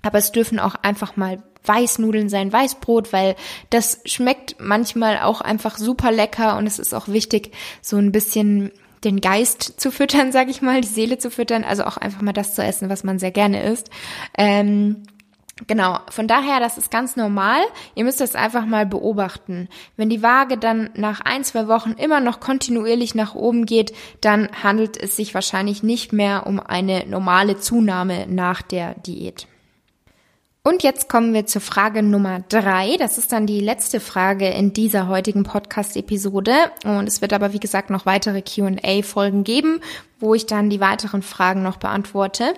aber 0.03 0.19
es 0.19 0.33
dürfen 0.33 0.59
auch 0.59 0.75
einfach 0.83 1.17
mal 1.17 1.43
Weißnudeln 1.65 2.29
sein, 2.29 2.53
Weißbrot, 2.53 3.13
weil 3.13 3.37
das 3.71 4.01
schmeckt 4.05 4.57
manchmal 4.59 5.21
auch 5.21 5.41
einfach 5.41 5.79
super 5.79 6.11
lecker 6.11 6.57
und 6.57 6.67
es 6.67 6.79
ist 6.79 6.95
auch 6.95 7.09
wichtig, 7.09 7.53
so 7.81 7.97
ein 7.97 8.13
bisschen 8.13 8.73
den 9.05 9.21
Geist 9.21 9.81
zu 9.81 9.91
füttern, 9.91 10.33
sag 10.33 10.49
ich 10.49 10.63
mal, 10.63 10.81
die 10.81 10.89
Seele 10.89 11.19
zu 11.19 11.31
füttern, 11.31 11.65
also 11.65 11.85
auch 11.85 11.97
einfach 11.97 12.23
mal 12.23 12.33
das 12.33 12.55
zu 12.55 12.63
essen, 12.63 12.89
was 12.89 13.05
man 13.05 13.19
sehr 13.19 13.33
gerne 13.33 13.63
isst. 13.63 13.91
Ähm, 14.37 15.05
Genau, 15.67 15.99
von 16.09 16.27
daher, 16.27 16.61
das 16.61 16.79
ist 16.79 16.91
ganz 16.91 17.15
normal. 17.15 17.61
Ihr 17.95 18.05
müsst 18.05 18.21
das 18.21 18.35
einfach 18.35 18.65
mal 18.65 18.87
beobachten. 18.87 19.69
Wenn 19.97 20.09
die 20.09 20.23
Waage 20.23 20.57
dann 20.57 20.91
nach 20.95 21.21
ein, 21.21 21.45
zwei 21.45 21.69
Wochen 21.69 21.93
immer 21.93 22.21
noch 22.21 22.41
kontinuierlich 22.41 23.15
nach 23.15 23.35
oben 23.35 23.67
geht, 23.67 23.93
dann 24.21 24.49
handelt 24.63 24.97
es 24.97 25.17
sich 25.17 25.35
wahrscheinlich 25.35 25.83
nicht 25.83 26.13
mehr 26.13 26.47
um 26.47 26.59
eine 26.59 27.07
normale 27.07 27.59
Zunahme 27.59 28.27
nach 28.29 28.63
der 28.63 28.95
Diät. 28.95 29.47
Und 30.65 30.85
jetzt 30.85 31.09
kommen 31.09 31.35
wir 31.35 31.45
zur 31.45 31.61
Frage 31.61 32.05
Nummer 32.05 32.45
drei. 32.49 32.97
Das 32.97 33.19
ist 33.19 33.33
dann 33.33 33.49
die 33.49 33.59
letzte 33.59 33.99
Frage 33.99 34.49
in 34.49 34.73
dieser 34.73 35.09
heutigen 35.09 35.43
Podcast-Episode. 35.43 36.55
Und 36.85 37.09
es 37.09 37.21
wird 37.21 37.33
aber, 37.33 37.53
wie 37.53 37.59
gesagt, 37.59 37.91
noch 37.91 38.07
weitere 38.07 38.43
Q&A-Folgen 38.43 39.43
geben, 39.43 39.81
wo 40.21 40.35
ich 40.35 40.47
dann 40.47 40.71
die 40.71 40.79
weiteren 40.79 41.23
Fragen 41.23 41.65
noch 41.65 41.79
beantworte. 41.79 42.55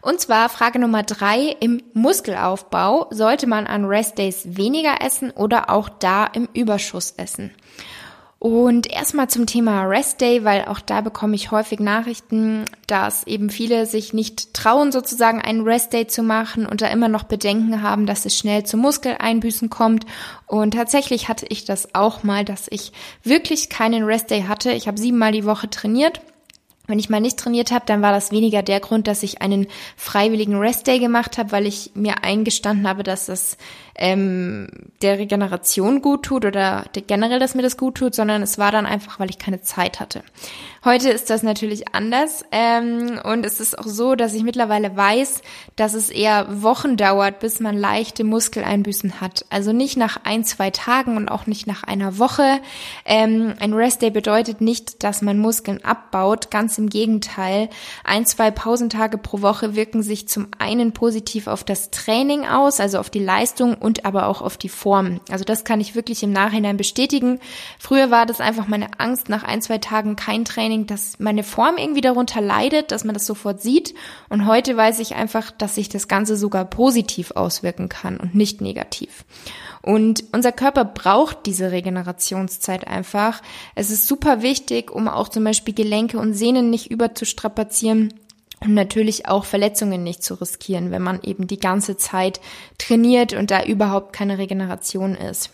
Und 0.00 0.18
zwar 0.18 0.48
Frage 0.48 0.78
Nummer 0.78 1.02
drei. 1.02 1.54
Im 1.60 1.82
Muskelaufbau 1.92 3.08
sollte 3.10 3.46
man 3.46 3.66
an 3.66 3.84
Rest-Days 3.84 4.56
weniger 4.56 5.02
essen 5.02 5.30
oder 5.30 5.68
auch 5.68 5.90
da 5.90 6.24
im 6.24 6.48
Überschuss 6.54 7.12
essen? 7.18 7.50
Und 8.42 8.90
erstmal 8.90 9.30
zum 9.30 9.46
Thema 9.46 9.84
Rest 9.84 10.20
Day, 10.20 10.42
weil 10.42 10.64
auch 10.64 10.80
da 10.80 11.00
bekomme 11.00 11.36
ich 11.36 11.52
häufig 11.52 11.78
Nachrichten, 11.78 12.64
dass 12.88 13.24
eben 13.24 13.50
viele 13.50 13.86
sich 13.86 14.14
nicht 14.14 14.52
trauen, 14.52 14.90
sozusagen 14.90 15.40
einen 15.40 15.60
Rest 15.60 15.92
Day 15.92 16.08
zu 16.08 16.24
machen 16.24 16.66
und 16.66 16.82
da 16.82 16.88
immer 16.88 17.06
noch 17.06 17.22
Bedenken 17.22 17.82
haben, 17.82 18.04
dass 18.04 18.26
es 18.26 18.36
schnell 18.36 18.64
zu 18.64 18.76
Muskeleinbüßen 18.76 19.70
kommt. 19.70 20.06
Und 20.48 20.74
tatsächlich 20.74 21.28
hatte 21.28 21.46
ich 21.50 21.66
das 21.66 21.94
auch 21.94 22.24
mal, 22.24 22.44
dass 22.44 22.66
ich 22.68 22.90
wirklich 23.22 23.68
keinen 23.68 24.02
Rest 24.02 24.32
Day 24.32 24.42
hatte. 24.48 24.72
Ich 24.72 24.88
habe 24.88 24.98
siebenmal 24.98 25.30
die 25.30 25.44
Woche 25.44 25.70
trainiert 25.70 26.20
wenn 26.88 26.98
ich 26.98 27.08
mal 27.08 27.20
nicht 27.20 27.38
trainiert 27.38 27.70
habe, 27.70 27.86
dann 27.86 28.02
war 28.02 28.12
das 28.12 28.32
weniger 28.32 28.62
der 28.62 28.80
Grund, 28.80 29.06
dass 29.06 29.22
ich 29.22 29.40
einen 29.40 29.68
freiwilligen 29.96 30.56
Restday 30.56 30.98
gemacht 30.98 31.38
habe, 31.38 31.52
weil 31.52 31.66
ich 31.66 31.92
mir 31.94 32.24
eingestanden 32.24 32.88
habe, 32.88 33.04
dass 33.04 33.26
das 33.26 33.56
ähm, 33.94 34.68
der 35.02 35.18
Regeneration 35.18 36.02
gut 36.02 36.24
tut 36.24 36.44
oder 36.44 36.84
generell, 37.06 37.38
dass 37.38 37.54
mir 37.54 37.62
das 37.62 37.76
gut 37.76 37.96
tut, 37.96 38.14
sondern 38.14 38.42
es 38.42 38.58
war 38.58 38.72
dann 38.72 38.86
einfach, 38.86 39.20
weil 39.20 39.30
ich 39.30 39.38
keine 39.38 39.62
Zeit 39.62 40.00
hatte. 40.00 40.22
Heute 40.84 41.10
ist 41.10 41.30
das 41.30 41.44
natürlich 41.44 41.94
anders 41.94 42.44
ähm, 42.50 43.20
und 43.22 43.46
es 43.46 43.60
ist 43.60 43.78
auch 43.78 43.86
so, 43.86 44.16
dass 44.16 44.34
ich 44.34 44.42
mittlerweile 44.42 44.96
weiß, 44.96 45.42
dass 45.76 45.94
es 45.94 46.10
eher 46.10 46.62
Wochen 46.62 46.96
dauert, 46.96 47.38
bis 47.38 47.60
man 47.60 47.76
leichte 47.76 48.24
Muskeleinbüßen 48.24 49.20
hat. 49.20 49.44
Also 49.48 49.72
nicht 49.72 49.96
nach 49.96 50.18
ein, 50.24 50.42
zwei 50.42 50.70
Tagen 50.70 51.16
und 51.16 51.28
auch 51.28 51.46
nicht 51.46 51.68
nach 51.68 51.84
einer 51.84 52.18
Woche. 52.18 52.58
Ähm, 53.04 53.54
ein 53.60 53.74
Restday 53.74 54.10
bedeutet 54.10 54.60
nicht, 54.60 55.04
dass 55.04 55.22
man 55.22 55.38
Muskeln 55.38 55.84
abbaut. 55.84 56.50
Ganz 56.50 56.78
im 56.78 56.88
Gegenteil. 56.88 57.68
Ein, 58.02 58.26
zwei 58.26 58.50
Pausentage 58.50 59.18
pro 59.18 59.40
Woche 59.40 59.76
wirken 59.76 60.02
sich 60.02 60.26
zum 60.26 60.48
einen 60.58 60.90
positiv 60.90 61.46
auf 61.46 61.62
das 61.62 61.92
Training 61.92 62.44
aus, 62.44 62.80
also 62.80 62.98
auf 62.98 63.08
die 63.08 63.24
Leistung 63.24 63.76
und 63.82 64.04
aber 64.04 64.28
auch 64.28 64.40
auf 64.40 64.56
die 64.56 64.68
Form. 64.68 65.20
Also 65.30 65.44
das 65.44 65.64
kann 65.64 65.80
ich 65.80 65.94
wirklich 65.94 66.22
im 66.22 66.32
Nachhinein 66.32 66.76
bestätigen. 66.76 67.40
Früher 67.78 68.10
war 68.10 68.26
das 68.26 68.40
einfach 68.40 68.68
meine 68.68 68.98
Angst, 68.98 69.28
nach 69.28 69.42
ein, 69.42 69.60
zwei 69.60 69.78
Tagen 69.78 70.16
kein 70.16 70.44
Training 70.44 70.86
dass 70.86 71.18
meine 71.18 71.42
Form 71.42 71.76
irgendwie 71.76 72.00
darunter 72.00 72.40
leidet, 72.40 72.92
dass 72.92 73.04
man 73.04 73.14
das 73.14 73.26
sofort 73.26 73.60
sieht. 73.60 73.94
Und 74.28 74.46
heute 74.46 74.76
weiß 74.76 74.98
ich 75.00 75.14
einfach, 75.14 75.50
dass 75.50 75.74
sich 75.74 75.88
das 75.88 76.08
Ganze 76.08 76.36
sogar 76.36 76.64
positiv 76.64 77.32
auswirken 77.32 77.88
kann 77.88 78.18
und 78.18 78.34
nicht 78.34 78.60
negativ. 78.60 79.24
Und 79.82 80.24
unser 80.32 80.52
Körper 80.52 80.84
braucht 80.84 81.46
diese 81.46 81.72
Regenerationszeit 81.72 82.86
einfach. 82.86 83.42
Es 83.74 83.90
ist 83.90 84.06
super 84.06 84.42
wichtig, 84.42 84.90
um 84.90 85.08
auch 85.08 85.28
zum 85.28 85.44
Beispiel 85.44 85.74
Gelenke 85.74 86.18
und 86.18 86.34
Sehnen 86.34 86.70
nicht 86.70 86.90
überzustrapazieren 86.90 88.14
und 88.64 88.74
natürlich 88.74 89.26
auch 89.26 89.44
Verletzungen 89.44 90.02
nicht 90.02 90.22
zu 90.22 90.34
riskieren, 90.34 90.90
wenn 90.90 91.02
man 91.02 91.20
eben 91.22 91.46
die 91.46 91.58
ganze 91.58 91.96
Zeit 91.96 92.40
trainiert 92.78 93.32
und 93.32 93.50
da 93.50 93.64
überhaupt 93.64 94.12
keine 94.12 94.38
Regeneration 94.38 95.14
ist. 95.14 95.50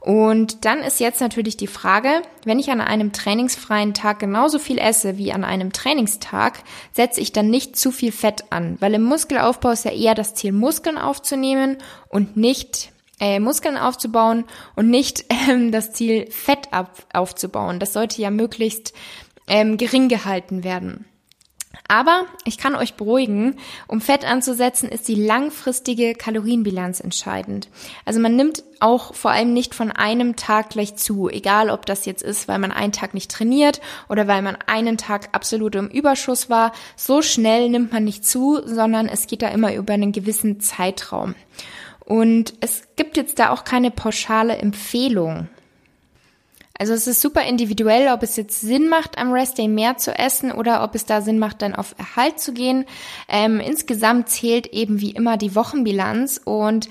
Und 0.00 0.64
dann 0.64 0.78
ist 0.80 1.00
jetzt 1.00 1.20
natürlich 1.20 1.56
die 1.56 1.66
Frage, 1.66 2.22
wenn 2.44 2.60
ich 2.60 2.70
an 2.70 2.80
einem 2.80 3.12
trainingsfreien 3.12 3.92
Tag 3.92 4.20
genauso 4.20 4.60
viel 4.60 4.78
esse 4.78 5.18
wie 5.18 5.32
an 5.32 5.42
einem 5.42 5.72
Trainingstag, 5.72 6.62
setze 6.92 7.20
ich 7.20 7.32
dann 7.32 7.50
nicht 7.50 7.76
zu 7.76 7.90
viel 7.90 8.12
Fett 8.12 8.44
an, 8.50 8.76
weil 8.78 8.94
im 8.94 9.02
Muskelaufbau 9.02 9.70
ist 9.70 9.84
ja 9.84 9.90
eher 9.90 10.14
das 10.14 10.34
Ziel, 10.34 10.52
Muskeln 10.52 10.96
aufzunehmen 10.96 11.78
und 12.08 12.36
nicht 12.36 12.92
äh, 13.18 13.40
Muskeln 13.40 13.76
aufzubauen 13.76 14.44
und 14.76 14.88
nicht 14.88 15.24
ähm, 15.50 15.72
das 15.72 15.92
Ziel, 15.92 16.30
Fett 16.30 16.72
ab, 16.72 17.04
aufzubauen. 17.12 17.80
Das 17.80 17.92
sollte 17.92 18.22
ja 18.22 18.30
möglichst 18.30 18.92
ähm, 19.48 19.76
gering 19.76 20.08
gehalten 20.08 20.62
werden. 20.62 21.04
Aber 21.88 22.26
ich 22.44 22.58
kann 22.58 22.74
euch 22.74 22.94
beruhigen, 22.94 23.56
um 23.86 24.00
Fett 24.00 24.24
anzusetzen, 24.24 24.88
ist 24.88 25.06
die 25.08 25.14
langfristige 25.14 26.14
Kalorienbilanz 26.14 27.00
entscheidend. 27.00 27.68
Also 28.04 28.18
man 28.18 28.34
nimmt 28.34 28.64
auch 28.80 29.14
vor 29.14 29.30
allem 29.30 29.52
nicht 29.52 29.74
von 29.74 29.92
einem 29.92 30.36
Tag 30.36 30.70
gleich 30.70 30.96
zu, 30.96 31.28
egal 31.28 31.70
ob 31.70 31.86
das 31.86 32.04
jetzt 32.04 32.22
ist, 32.22 32.48
weil 32.48 32.58
man 32.58 32.72
einen 32.72 32.92
Tag 32.92 33.14
nicht 33.14 33.30
trainiert 33.30 33.80
oder 34.08 34.26
weil 34.26 34.42
man 34.42 34.58
einen 34.66 34.98
Tag 34.98 35.28
absolut 35.32 35.74
im 35.76 35.88
Überschuss 35.88 36.50
war. 36.50 36.72
So 36.96 37.22
schnell 37.22 37.70
nimmt 37.70 37.92
man 37.92 38.04
nicht 38.04 38.24
zu, 38.24 38.60
sondern 38.64 39.08
es 39.08 39.26
geht 39.26 39.42
da 39.42 39.48
immer 39.48 39.74
über 39.74 39.94
einen 39.94 40.12
gewissen 40.12 40.60
Zeitraum. 40.60 41.34
Und 42.00 42.54
es 42.60 42.84
gibt 42.96 43.16
jetzt 43.16 43.38
da 43.38 43.50
auch 43.50 43.64
keine 43.64 43.90
pauschale 43.90 44.56
Empfehlung. 44.56 45.48
Also 46.78 46.92
es 46.92 47.06
ist 47.06 47.22
super 47.22 47.42
individuell, 47.42 48.12
ob 48.12 48.22
es 48.22 48.36
jetzt 48.36 48.60
Sinn 48.60 48.88
macht, 48.88 49.18
am 49.18 49.32
Restday 49.32 49.68
mehr 49.68 49.96
zu 49.96 50.16
essen 50.16 50.52
oder 50.52 50.82
ob 50.82 50.94
es 50.94 51.06
da 51.06 51.22
Sinn 51.22 51.38
macht, 51.38 51.62
dann 51.62 51.74
auf 51.74 51.94
Erhalt 51.98 52.38
zu 52.38 52.52
gehen. 52.52 52.84
Ähm, 53.28 53.60
insgesamt 53.60 54.28
zählt 54.28 54.68
eben 54.68 55.00
wie 55.00 55.10
immer 55.10 55.36
die 55.36 55.54
Wochenbilanz 55.54 56.40
und 56.44 56.88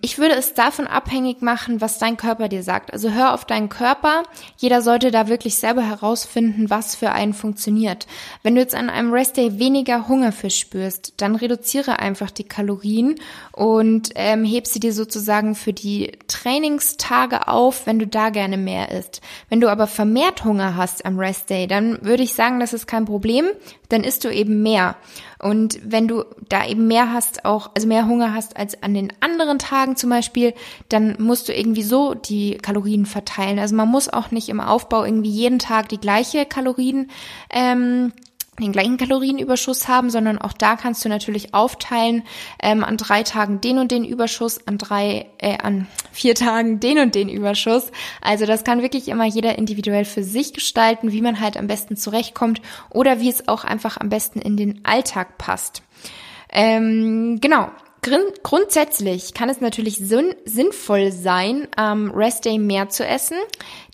ich 0.00 0.18
würde 0.18 0.34
es 0.34 0.54
davon 0.54 0.86
abhängig 0.86 1.42
machen, 1.42 1.80
was 1.80 1.98
dein 1.98 2.16
Körper 2.16 2.48
dir 2.48 2.62
sagt. 2.62 2.92
Also 2.92 3.10
hör 3.10 3.34
auf 3.34 3.44
deinen 3.44 3.68
Körper. 3.68 4.22
Jeder 4.56 4.80
sollte 4.80 5.10
da 5.10 5.26
wirklich 5.26 5.56
selber 5.56 5.82
herausfinden, 5.82 6.70
was 6.70 6.94
für 6.94 7.10
einen 7.10 7.34
funktioniert. 7.34 8.06
Wenn 8.42 8.54
du 8.54 8.60
jetzt 8.60 8.76
an 8.76 8.90
einem 8.90 9.12
Restday 9.12 9.58
weniger 9.58 10.06
Hunger 10.08 10.30
verspürst, 10.30 11.14
dann 11.16 11.34
reduziere 11.34 11.98
einfach 11.98 12.30
die 12.30 12.44
Kalorien 12.44 13.16
und 13.50 14.10
ähm, 14.14 14.44
heb 14.44 14.68
sie 14.68 14.78
dir 14.78 14.92
sozusagen 14.92 15.56
für 15.56 15.72
die 15.72 16.12
Trainingstage 16.28 17.48
auf, 17.48 17.86
wenn 17.86 17.98
du 17.98 18.06
da 18.06 18.30
gerne 18.30 18.58
mehr 18.58 18.92
isst. 18.92 19.20
Wenn 19.48 19.60
du 19.60 19.68
aber 19.68 19.88
vermehrt 19.88 20.44
Hunger 20.44 20.76
hast 20.76 21.04
am 21.04 21.18
Restday, 21.18 21.66
dann 21.66 21.98
würde 22.02 22.22
ich 22.22 22.34
sagen, 22.34 22.60
das 22.60 22.72
ist 22.72 22.86
kein 22.86 23.04
Problem. 23.04 23.46
Dann 23.92 24.04
isst 24.04 24.24
du 24.24 24.32
eben 24.32 24.62
mehr. 24.62 24.96
Und 25.38 25.78
wenn 25.84 26.08
du 26.08 26.24
da 26.48 26.66
eben 26.66 26.86
mehr 26.86 27.12
hast, 27.12 27.44
auch, 27.44 27.70
also 27.74 27.86
mehr 27.86 28.06
Hunger 28.06 28.32
hast 28.32 28.56
als 28.56 28.82
an 28.82 28.94
den 28.94 29.12
anderen 29.20 29.58
Tagen 29.58 29.96
zum 29.96 30.08
Beispiel, 30.08 30.54
dann 30.88 31.16
musst 31.18 31.48
du 31.48 31.52
irgendwie 31.52 31.82
so 31.82 32.14
die 32.14 32.56
Kalorien 32.56 33.06
verteilen. 33.06 33.58
Also 33.58 33.74
man 33.74 33.88
muss 33.88 34.08
auch 34.08 34.30
nicht 34.30 34.48
im 34.48 34.60
Aufbau 34.60 35.04
irgendwie 35.04 35.30
jeden 35.30 35.58
Tag 35.58 35.88
die 35.88 36.00
gleiche 36.00 36.46
Kalorien 36.46 37.10
ähm, 37.50 38.12
den 38.60 38.72
gleichen 38.72 38.98
Kalorienüberschuss 38.98 39.88
haben, 39.88 40.10
sondern 40.10 40.36
auch 40.36 40.52
da 40.52 40.76
kannst 40.76 41.02
du 41.04 41.08
natürlich 41.08 41.54
aufteilen 41.54 42.22
ähm, 42.62 42.84
an 42.84 42.98
drei 42.98 43.22
Tagen 43.22 43.62
den 43.62 43.78
und 43.78 43.90
den 43.90 44.04
Überschuss, 44.04 44.66
an 44.66 44.76
drei, 44.76 45.26
äh, 45.38 45.56
an 45.56 45.86
vier 46.12 46.34
Tagen 46.34 46.78
den 46.78 46.98
und 46.98 47.14
den 47.14 47.30
Überschuss. 47.30 47.90
Also 48.20 48.44
das 48.44 48.62
kann 48.62 48.82
wirklich 48.82 49.08
immer 49.08 49.24
jeder 49.24 49.56
individuell 49.56 50.04
für 50.04 50.22
sich 50.22 50.52
gestalten, 50.52 51.12
wie 51.12 51.22
man 51.22 51.40
halt 51.40 51.56
am 51.56 51.66
besten 51.66 51.96
zurechtkommt 51.96 52.60
oder 52.90 53.20
wie 53.20 53.30
es 53.30 53.48
auch 53.48 53.64
einfach 53.64 53.96
am 53.96 54.10
besten 54.10 54.38
in 54.40 54.58
den 54.58 54.84
Alltag 54.84 55.38
passt. 55.38 55.82
Ähm, 56.50 57.38
genau. 57.40 57.70
Grundsätzlich 58.02 59.32
kann 59.32 59.48
es 59.48 59.60
natürlich 59.60 59.98
sinnvoll 59.98 61.12
sein, 61.12 61.68
am 61.76 62.10
Rest 62.10 62.44
Day 62.44 62.58
mehr 62.58 62.88
zu 62.88 63.06
essen, 63.06 63.36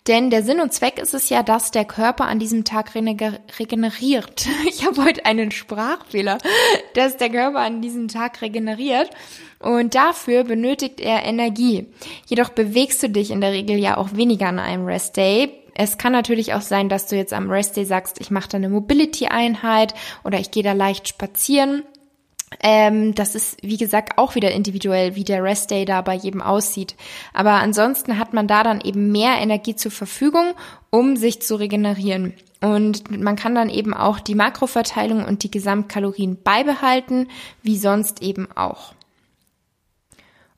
denn 0.07 0.31
der 0.31 0.41
Sinn 0.41 0.61
und 0.61 0.73
Zweck 0.73 0.97
ist 0.97 1.13
es 1.13 1.29
ja, 1.29 1.43
dass 1.43 1.69
der 1.69 1.85
Körper 1.85 2.25
an 2.25 2.39
diesem 2.39 2.63
Tag 2.63 2.95
regeneriert. 2.95 4.47
Ich 4.67 4.83
habe 4.83 5.03
heute 5.03 5.25
einen 5.25 5.51
Sprachfehler, 5.51 6.39
dass 6.95 7.17
der 7.17 7.29
Körper 7.29 7.59
an 7.59 7.83
diesem 7.83 8.07
Tag 8.07 8.41
regeneriert 8.41 9.11
und 9.59 9.93
dafür 9.93 10.43
benötigt 10.43 10.99
er 10.99 11.23
Energie. 11.23 11.85
Jedoch 12.25 12.49
bewegst 12.49 13.03
du 13.03 13.09
dich 13.11 13.29
in 13.29 13.41
der 13.41 13.51
Regel 13.51 13.77
ja 13.77 13.97
auch 13.97 14.15
weniger 14.15 14.47
an 14.47 14.57
einem 14.57 14.85
Rest 14.85 15.17
Day. 15.17 15.51
Es 15.75 15.99
kann 15.99 16.13
natürlich 16.13 16.55
auch 16.55 16.61
sein, 16.61 16.89
dass 16.89 17.05
du 17.05 17.15
jetzt 17.15 17.31
am 17.31 17.51
Rest 17.51 17.77
Day 17.77 17.85
sagst, 17.85 18.19
ich 18.19 18.31
mache 18.31 18.49
da 18.49 18.57
eine 18.57 18.69
Mobility-Einheit 18.69 19.93
oder 20.23 20.39
ich 20.39 20.49
gehe 20.49 20.63
da 20.63 20.73
leicht 20.73 21.07
spazieren. 21.07 21.83
Ähm, 22.61 23.13
das 23.15 23.35
ist, 23.35 23.57
wie 23.61 23.77
gesagt, 23.77 24.17
auch 24.17 24.35
wieder 24.35 24.51
individuell, 24.51 25.15
wie 25.15 25.23
der 25.23 25.43
Rest 25.43 25.71
Day 25.71 25.85
da 25.85 26.01
bei 26.01 26.15
jedem 26.15 26.41
aussieht. 26.41 26.95
Aber 27.33 27.53
ansonsten 27.53 28.17
hat 28.17 28.33
man 28.33 28.47
da 28.47 28.63
dann 28.63 28.81
eben 28.81 29.11
mehr 29.11 29.35
Energie 29.39 29.75
zur 29.75 29.91
Verfügung, 29.91 30.53
um 30.89 31.15
sich 31.15 31.41
zu 31.41 31.55
regenerieren. 31.55 32.33
Und 32.61 33.09
man 33.11 33.35
kann 33.35 33.55
dann 33.55 33.69
eben 33.69 33.93
auch 33.93 34.19
die 34.19 34.35
Makroverteilung 34.35 35.23
und 35.23 35.43
die 35.43 35.51
Gesamtkalorien 35.51 36.41
beibehalten, 36.43 37.27
wie 37.61 37.77
sonst 37.77 38.21
eben 38.21 38.51
auch. 38.53 38.93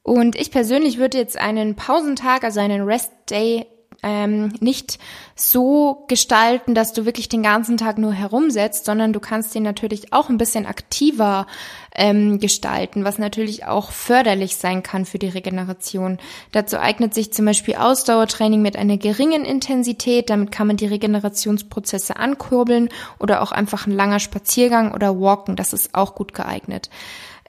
Und 0.03 0.35
ich 0.35 0.49
persönlich 0.49 0.97
würde 0.97 1.19
jetzt 1.19 1.37
einen 1.37 1.75
Pausentag, 1.75 2.43
also 2.43 2.59
einen 2.59 2.81
Rest 2.81 3.11
Day 3.29 3.67
ähm, 4.03 4.53
nicht 4.59 4.97
so 5.35 6.05
gestalten, 6.07 6.73
dass 6.73 6.93
du 6.93 7.05
wirklich 7.05 7.29
den 7.29 7.43
ganzen 7.43 7.77
Tag 7.77 7.97
nur 7.97 8.13
herumsetzt, 8.13 8.85
sondern 8.85 9.13
du 9.13 9.19
kannst 9.19 9.53
den 9.53 9.63
natürlich 9.63 10.11
auch 10.11 10.29
ein 10.29 10.37
bisschen 10.37 10.65
aktiver 10.65 11.45
ähm, 11.93 12.39
gestalten, 12.39 13.03
was 13.03 13.19
natürlich 13.19 13.65
auch 13.65 13.91
förderlich 13.91 14.55
sein 14.55 14.81
kann 14.81 15.05
für 15.05 15.19
die 15.19 15.29
Regeneration. 15.29 16.17
Dazu 16.51 16.79
eignet 16.79 17.13
sich 17.13 17.31
zum 17.31 17.45
Beispiel 17.45 17.75
Ausdauertraining 17.75 18.61
mit 18.61 18.75
einer 18.75 18.97
geringen 18.97 19.45
Intensität, 19.45 20.29
damit 20.29 20.51
kann 20.51 20.67
man 20.67 20.77
die 20.77 20.87
Regenerationsprozesse 20.87 22.15
ankurbeln 22.15 22.89
oder 23.19 23.41
auch 23.41 23.51
einfach 23.51 23.85
ein 23.85 23.91
langer 23.91 24.19
Spaziergang 24.19 24.93
oder 24.93 25.19
Walken, 25.19 25.55
das 25.55 25.73
ist 25.73 25.93
auch 25.93 26.15
gut 26.15 26.33
geeignet. 26.33 26.89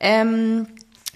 Ähm, 0.00 0.66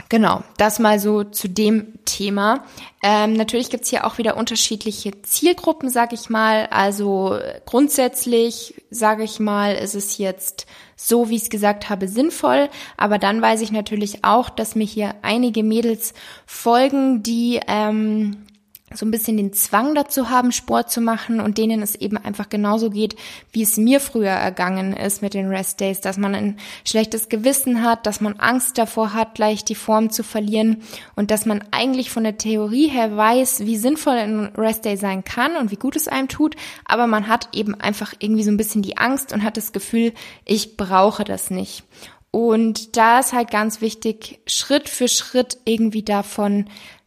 Genau, 0.09 0.42
das 0.57 0.79
mal 0.79 1.01
so 1.01 1.25
zu 1.25 1.49
dem 1.49 2.05
Thema. 2.05 2.64
Ähm, 3.03 3.33
natürlich 3.33 3.71
gibt's 3.71 3.90
hier 3.90 4.07
auch 4.07 4.19
wieder 4.19 4.37
unterschiedliche 4.37 5.21
Zielgruppen, 5.23 5.90
sage 5.90 6.14
ich 6.14 6.31
mal. 6.31 6.66
Also 6.71 7.37
grundsätzlich, 7.64 8.75
sage 8.90 9.25
ich 9.25 9.40
mal, 9.40 9.75
ist 9.75 9.97
es 9.97 10.19
jetzt 10.19 10.66
so, 10.95 11.29
wie 11.29 11.37
ich 11.37 11.42
es 11.42 11.51
gesagt 11.51 11.90
habe, 11.90 12.07
sinnvoll. 12.07 12.69
Aber 12.97 13.19
dann 13.19 13.42
weiß 13.42 13.61
ich 13.62 13.73
natürlich 13.73 14.25
auch, 14.25 14.49
dass 14.49 14.77
mir 14.77 14.87
hier 14.87 15.16
einige 15.23 15.64
Mädels 15.64 16.14
folgen, 16.47 17.25
die 17.25 17.61
ähm, 17.66 18.46
so 18.94 19.05
ein 19.05 19.11
bisschen 19.11 19.37
den 19.37 19.53
Zwang 19.53 19.96
dazu 19.96 20.31
haben, 20.31 20.53
Sport 20.53 20.92
zu 20.92 21.01
machen 21.01 21.40
und 21.40 21.59
denen 21.59 21.83
es 21.83 21.96
eben 21.96 22.16
einfach 22.16 22.49
genauso 22.49 22.90
geht, 22.90 23.16
wie 23.51 23.62
es 23.62 23.77
mir 23.77 23.99
früher 23.99 24.31
ergangen 24.31 24.92
ist 24.92 25.22
mit 25.22 25.35
den 25.35 25.49
Rest 25.49 25.81
Days, 25.81 26.01
dass 26.01 26.18
man 26.18 26.37
ein 26.37 26.59
schlechtes 26.85 27.29
Gewissen 27.29 27.83
hat, 27.83 28.07
dass 28.07 28.20
man 28.20 28.38
Angst 28.38 28.79
davor 28.79 29.12
hat, 29.12 29.35
gleich 29.35 29.64
die 29.64 29.75
Form 29.75 30.11
zu 30.11 30.22
verlieren 30.22 30.83
und 31.16 31.33
dass 31.33 31.46
man 31.46 31.64
eigentlich 31.72 32.11
von 32.11 32.22
der 32.22 32.38
Theorie 32.38 32.87
her 32.87 33.16
weiß, 33.16 33.66
wie 33.66 33.77
sinnvoll 33.77 34.14
ein 34.14 34.46
Rest 34.57 34.85
Day 34.85 34.96
sein 34.96 35.25
kann 35.25 35.57
und 35.57 35.72
wie 35.72 35.77
gut 35.77 35.96
es 35.96 36.07
einem 36.07 36.29
tut, 36.29 36.55
aber 36.85 37.09
man 37.09 37.27
hat 37.27 37.49
eben 37.57 37.75
einfach 37.75 38.14
irgendwie 38.20 38.44
so 38.44 38.53
ein 38.53 38.57
bisschen 38.57 38.83
die 38.83 38.99
Angst 38.99 39.33
und 39.33 39.42
hat 39.42 39.57
das 39.57 39.72
Gefühl, 39.72 40.12
ich 40.44 40.77
brauche 40.77 41.25
das 41.25 41.51
nicht. 41.51 41.83
Und 42.31 42.99
da 42.99 43.20
ist 43.20 43.33
halt 43.33 43.51
ganz 43.51 43.81
wichtig, 43.81 44.40
Schritt 44.46 44.90
für 44.90 45.09
Schritt 45.09 45.57
irgendwie 45.64 46.03
davon 46.03 46.66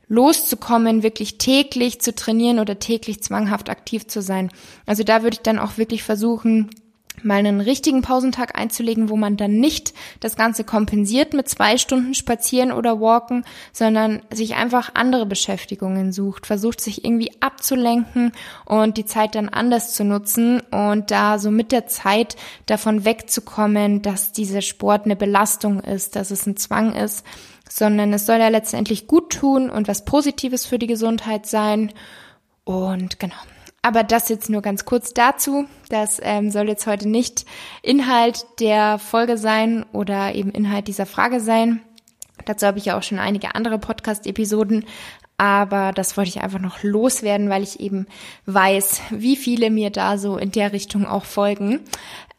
loszukommen, 0.09 1.03
wirklich 1.03 1.37
täglich 1.37 2.01
zu 2.01 2.13
trainieren 2.13 2.59
oder 2.59 2.79
täglich 2.79 3.23
zwanghaft 3.23 3.69
aktiv 3.69 4.07
zu 4.07 4.21
sein. 4.21 4.49
Also 4.85 5.03
da 5.03 5.23
würde 5.23 5.35
ich 5.35 5.41
dann 5.41 5.59
auch 5.59 5.77
wirklich 5.77 6.03
versuchen, 6.03 6.69
mal 7.23 7.37
einen 7.37 7.61
richtigen 7.61 8.01
Pausentag 8.01 8.57
einzulegen, 8.57 9.09
wo 9.09 9.15
man 9.15 9.37
dann 9.37 9.59
nicht 9.59 9.93
das 10.19 10.35
Ganze 10.35 10.63
kompensiert 10.63 11.33
mit 11.33 11.47
zwei 11.49 11.77
Stunden 11.77 12.13
spazieren 12.13 12.71
oder 12.71 12.99
walken, 12.99 13.45
sondern 13.73 14.21
sich 14.31 14.55
einfach 14.55 14.91
andere 14.93 15.25
Beschäftigungen 15.25 16.11
sucht, 16.11 16.45
versucht 16.45 16.81
sich 16.81 17.05
irgendwie 17.05 17.31
abzulenken 17.39 18.31
und 18.65 18.97
die 18.97 19.05
Zeit 19.05 19.35
dann 19.35 19.49
anders 19.49 19.93
zu 19.93 20.03
nutzen 20.03 20.61
und 20.71 21.11
da 21.11 21.39
so 21.39 21.51
mit 21.51 21.71
der 21.71 21.87
Zeit 21.87 22.35
davon 22.65 23.05
wegzukommen, 23.05 24.01
dass 24.01 24.31
dieser 24.31 24.61
Sport 24.61 25.05
eine 25.05 25.15
Belastung 25.15 25.79
ist, 25.79 26.15
dass 26.15 26.31
es 26.31 26.45
ein 26.45 26.57
Zwang 26.57 26.93
ist 26.93 27.25
sondern 27.71 28.11
es 28.13 28.25
soll 28.25 28.39
ja 28.39 28.47
letztendlich 28.47 29.07
gut 29.07 29.31
tun 29.31 29.69
und 29.69 29.87
was 29.87 30.03
Positives 30.03 30.65
für 30.65 30.79
die 30.79 30.87
Gesundheit 30.87 31.45
sein. 31.45 31.93
Und 32.63 33.19
genau. 33.19 33.35
Aber 33.89 34.03
das 34.03 34.29
jetzt 34.29 34.51
nur 34.51 34.61
ganz 34.61 34.85
kurz 34.85 35.15
dazu. 35.15 35.65
Das 35.89 36.19
ähm, 36.21 36.51
soll 36.51 36.67
jetzt 36.67 36.85
heute 36.85 37.09
nicht 37.09 37.47
Inhalt 37.81 38.45
der 38.59 38.99
Folge 38.99 39.35
sein 39.35 39.83
oder 39.93 40.35
eben 40.35 40.51
Inhalt 40.51 40.87
dieser 40.87 41.07
Frage 41.07 41.39
sein. 41.39 41.81
Dazu 42.45 42.67
habe 42.67 42.77
ich 42.77 42.85
ja 42.85 42.95
auch 42.99 43.01
schon 43.01 43.17
einige 43.17 43.55
andere 43.55 43.79
Podcast-Episoden 43.79 44.85
aber 45.39 45.93
das 45.93 46.17
wollte 46.17 46.29
ich 46.29 46.41
einfach 46.41 46.59
noch 46.59 46.83
loswerden, 46.83 47.49
weil 47.49 47.63
ich 47.63 47.79
eben 47.79 48.07
weiß, 48.45 49.01
wie 49.11 49.37
viele 49.37 49.69
mir 49.69 49.89
da 49.89 50.17
so 50.17 50.37
in 50.37 50.51
der 50.51 50.73
Richtung 50.73 51.07
auch 51.07 51.23
folgen. 51.23 51.79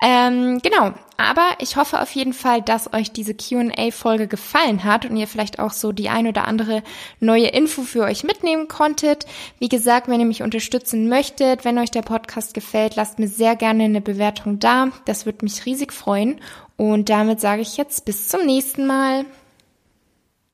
Ähm, 0.03 0.61
genau, 0.63 0.93
aber 1.17 1.49
ich 1.59 1.77
hoffe 1.77 2.01
auf 2.01 2.11
jeden 2.13 2.35
Fall, 2.35 2.61
dass 2.61 2.93
euch 2.93 3.11
diese 3.11 3.35
QA-Folge 3.35 4.29
gefallen 4.29 4.85
hat 4.85 5.07
und 5.07 5.17
ihr 5.17 5.27
vielleicht 5.27 5.59
auch 5.59 5.73
so 5.73 5.93
die 5.93 6.11
ein 6.11 6.27
oder 6.27 6.47
andere 6.47 6.83
neue 7.21 7.49
Info 7.49 7.83
für 7.83 8.03
euch 8.03 8.23
mitnehmen 8.23 8.69
konntet. 8.69 9.25
Wie 9.59 9.69
gesagt, 9.69 10.09
wenn 10.09 10.21
ihr 10.21 10.27
mich 10.27 10.43
unterstützen 10.43 11.09
möchtet, 11.09 11.65
wenn 11.65 11.79
euch 11.79 11.91
der 11.91 12.03
Podcast 12.03 12.53
gefällt, 12.53 12.97
lasst 12.97 13.19
mir 13.19 13.29
sehr 13.29 13.57
gerne 13.57 13.85
eine 13.85 14.01
Bewertung 14.03 14.59
da. 14.59 14.89
Das 15.07 15.25
würde 15.25 15.45
mich 15.45 15.65
riesig 15.65 15.93
freuen. 15.93 16.41
Und 16.77 17.09
damit 17.09 17.41
sage 17.41 17.63
ich 17.63 17.79
jetzt 17.79 18.05
bis 18.05 18.29
zum 18.29 18.45
nächsten 18.45 18.87
Mal. 18.87 19.25